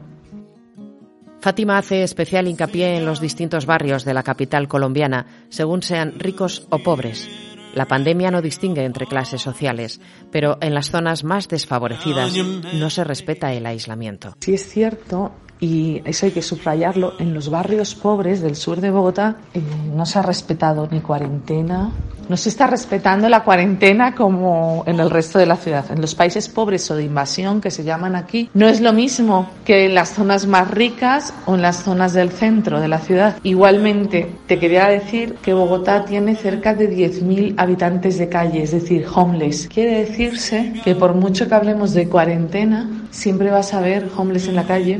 [1.41, 6.65] Fátima hace especial hincapié en los distintos barrios de la capital colombiana, según sean ricos
[6.71, 7.29] o pobres.
[7.75, 9.99] La pandemia no distingue entre clases sociales,
[10.31, 12.33] pero en las zonas más desfavorecidas
[12.73, 14.36] no se respeta el aislamiento.
[14.39, 18.91] Sí es cierto y eso hay que subrayarlo, en los barrios pobres del sur de
[18.91, 19.61] Bogotá eh,
[19.93, 21.91] no se ha respetado ni cuarentena,
[22.27, 25.85] no se está respetando la cuarentena como en el resto de la ciudad.
[25.91, 29.49] En los países pobres o de invasión, que se llaman aquí, no es lo mismo
[29.63, 33.37] que en las zonas más ricas o en las zonas del centro de la ciudad.
[33.43, 39.05] Igualmente, te quería decir que Bogotá tiene cerca de 10.000 habitantes de calle, es decir,
[39.13, 39.67] homeless.
[39.67, 44.55] Quiere decirse que por mucho que hablemos de cuarentena, siempre vas a ver homeless en
[44.55, 44.99] la calle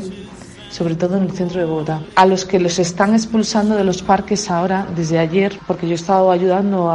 [0.70, 2.02] sobre todo en el centro de Bogotá.
[2.16, 5.96] A los que los están expulsando de los parques ahora, desde ayer, porque yo he
[5.96, 6.92] estado ayudando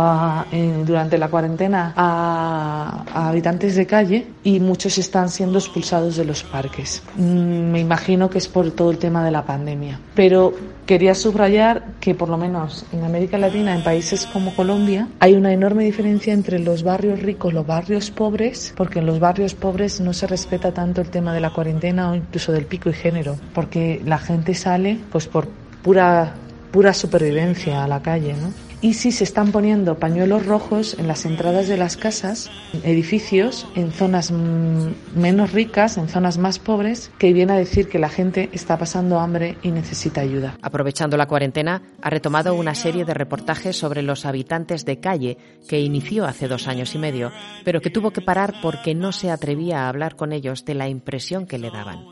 [0.87, 6.43] durante la cuarentena a, a, habitantes de calle y muchos están siendo expulsados de los
[6.43, 7.03] parques.
[7.17, 9.99] Mm, me imagino que es por todo el tema de la pandemia.
[10.15, 10.55] Pero
[10.91, 15.53] Quería subrayar que por lo menos en América Latina, en países como Colombia, hay una
[15.53, 20.01] enorme diferencia entre los barrios ricos y los barrios pobres, porque en los barrios pobres
[20.01, 23.37] no se respeta tanto el tema de la cuarentena o incluso del pico y género,
[23.55, 23.70] porque
[24.05, 25.49] la gente sale pues por
[25.83, 26.35] pura
[26.71, 28.53] pura supervivencia a la calle, ¿no?
[28.83, 32.51] y si se están poniendo pañuelos rojos en las entradas de las casas,
[32.83, 38.09] edificios, en zonas menos ricas, en zonas más pobres, que viene a decir que la
[38.09, 40.57] gente está pasando hambre y necesita ayuda.
[40.63, 45.37] Aprovechando la cuarentena, ha retomado una serie de reportajes sobre los habitantes de calle
[45.69, 47.33] que inició hace dos años y medio,
[47.65, 50.89] pero que tuvo que parar porque no se atrevía a hablar con ellos de la
[50.89, 52.07] impresión que le daban.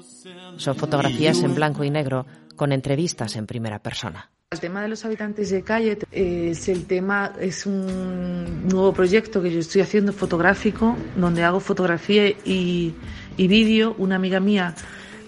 [0.56, 2.26] Son fotografías en blanco y negro
[2.56, 4.30] con entrevistas en primera persona.
[4.50, 9.50] El tema de los habitantes de calle es el tema, es un nuevo proyecto que
[9.50, 12.94] yo estoy haciendo fotográfico, donde hago fotografía y,
[13.36, 13.94] vídeo.
[13.98, 14.74] Una amiga mía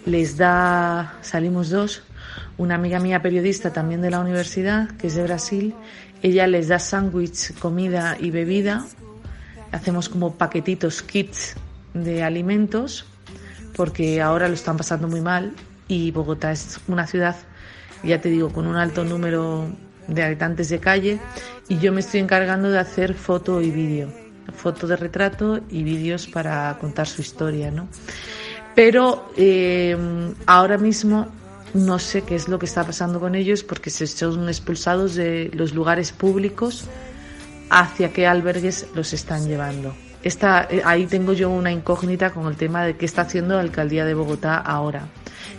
[0.07, 2.03] les da, salimos dos,
[2.57, 5.75] una amiga mía periodista también de la universidad, que es de Brasil,
[6.23, 8.87] ella les da sándwich, comida y bebida.
[9.71, 11.57] Hacemos como paquetitos, kits
[11.93, 13.05] de alimentos,
[13.77, 15.53] porque ahora lo están pasando muy mal
[15.89, 17.37] y Bogotá es una ciudad
[18.03, 19.69] ya te digo, con un alto número
[20.07, 21.19] de habitantes de calle
[21.69, 24.09] y yo me estoy encargando de hacer foto y vídeo,
[24.55, 27.89] foto de retrato y vídeos para contar su historia, ¿no?
[28.75, 29.97] Pero eh,
[30.47, 31.29] ahora mismo
[31.75, 35.51] no sé qué es lo que está pasando con ellos porque se son expulsados de
[35.55, 36.85] los lugares públicos
[37.69, 39.95] hacia qué albergues los están llevando.
[40.23, 43.61] Esta, eh, ahí tengo yo una incógnita con el tema de qué está haciendo la
[43.61, 45.09] alcaldía de Bogotá ahora.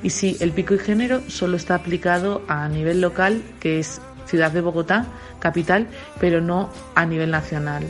[0.03, 4.51] Y sí, el pico y género solo está aplicado a nivel local, que es Ciudad
[4.51, 5.05] de Bogotá,
[5.39, 5.87] capital,
[6.19, 7.83] pero no a nivel nacional.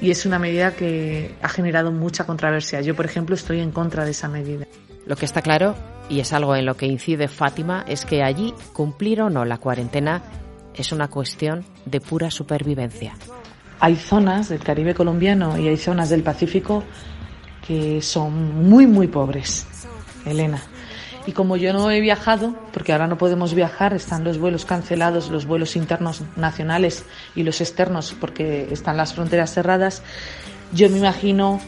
[0.00, 2.80] Y es una medida que ha generado mucha controversia.
[2.80, 4.66] Yo, por ejemplo, estoy en contra de esa medida.
[5.06, 5.74] Lo que está claro,
[6.08, 9.58] y es algo en lo que incide Fátima, es que allí cumplir o no la
[9.58, 10.22] cuarentena
[10.74, 13.14] es una cuestión de pura supervivencia.
[13.84, 16.84] Hay zonas del Caribe colombiano y hay zonas del Pacífico
[17.66, 19.66] que son muy, muy pobres,
[20.24, 20.62] Elena.
[21.26, 25.28] Y como yo no he viajado, porque ahora no podemos viajar, están los vuelos cancelados,
[25.28, 27.04] los vuelos internos nacionales
[27.34, 30.02] y los externos, porque están las fronteras cerradas,
[30.72, 31.60] yo me imagino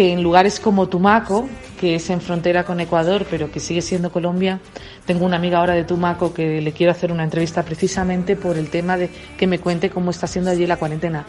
[0.00, 1.46] que en lugares como Tumaco,
[1.78, 4.58] que es en frontera con Ecuador, pero que sigue siendo Colombia,
[5.04, 8.70] tengo una amiga ahora de Tumaco que le quiero hacer una entrevista precisamente por el
[8.70, 11.26] tema de que me cuente cómo está siendo allí la cuarentena.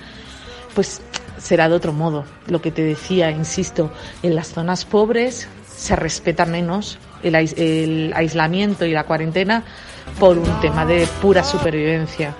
[0.73, 1.01] Pues
[1.37, 2.23] será de otro modo.
[2.47, 3.91] Lo que te decía, insisto,
[4.23, 9.65] en las zonas pobres se respeta menos el, aislamiento y la cuarentena
[10.17, 12.33] por un tema de pura supervivencia.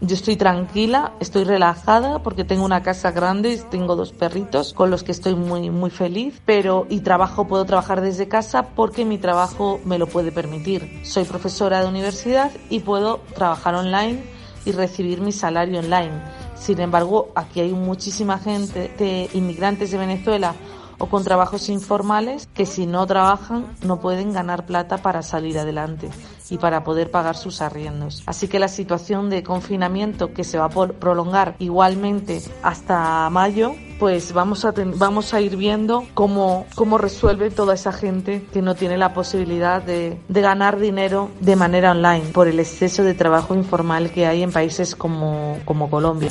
[0.00, 4.90] Yo estoy tranquila, estoy relajada porque tengo una casa grande, y tengo dos perritos con
[4.90, 9.18] los que estoy muy muy feliz, pero y trabajo puedo trabajar desde casa porque mi
[9.18, 11.00] trabajo me lo puede permitir.
[11.02, 14.22] Soy profesora de universidad y puedo trabajar online
[14.64, 16.22] y recibir mi salario online.
[16.54, 20.54] Sin embargo, aquí hay muchísima gente de inmigrantes de Venezuela
[20.98, 26.08] o con trabajos informales que si no trabajan no pueden ganar plata para salir adelante
[26.50, 28.22] y para poder pagar sus arriendos.
[28.26, 34.32] Así que la situación de confinamiento que se va a prolongar igualmente hasta mayo, pues
[34.32, 38.96] vamos a, vamos a ir viendo cómo, cómo resuelve toda esa gente que no tiene
[38.96, 44.10] la posibilidad de, de ganar dinero de manera online por el exceso de trabajo informal
[44.10, 46.30] que hay en países como, como Colombia.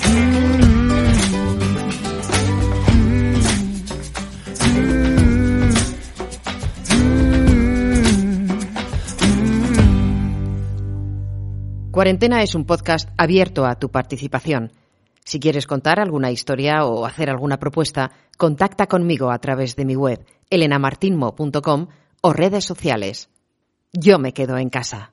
[11.98, 14.72] Cuarentena es un podcast abierto a tu participación.
[15.26, 19.96] Si quieres contar alguna historia o hacer alguna propuesta, contacta conmigo a través de mi
[19.96, 21.88] web elenamartinmo.com
[22.22, 23.32] o redes sociales.
[23.94, 25.12] Yo me quedo en casa.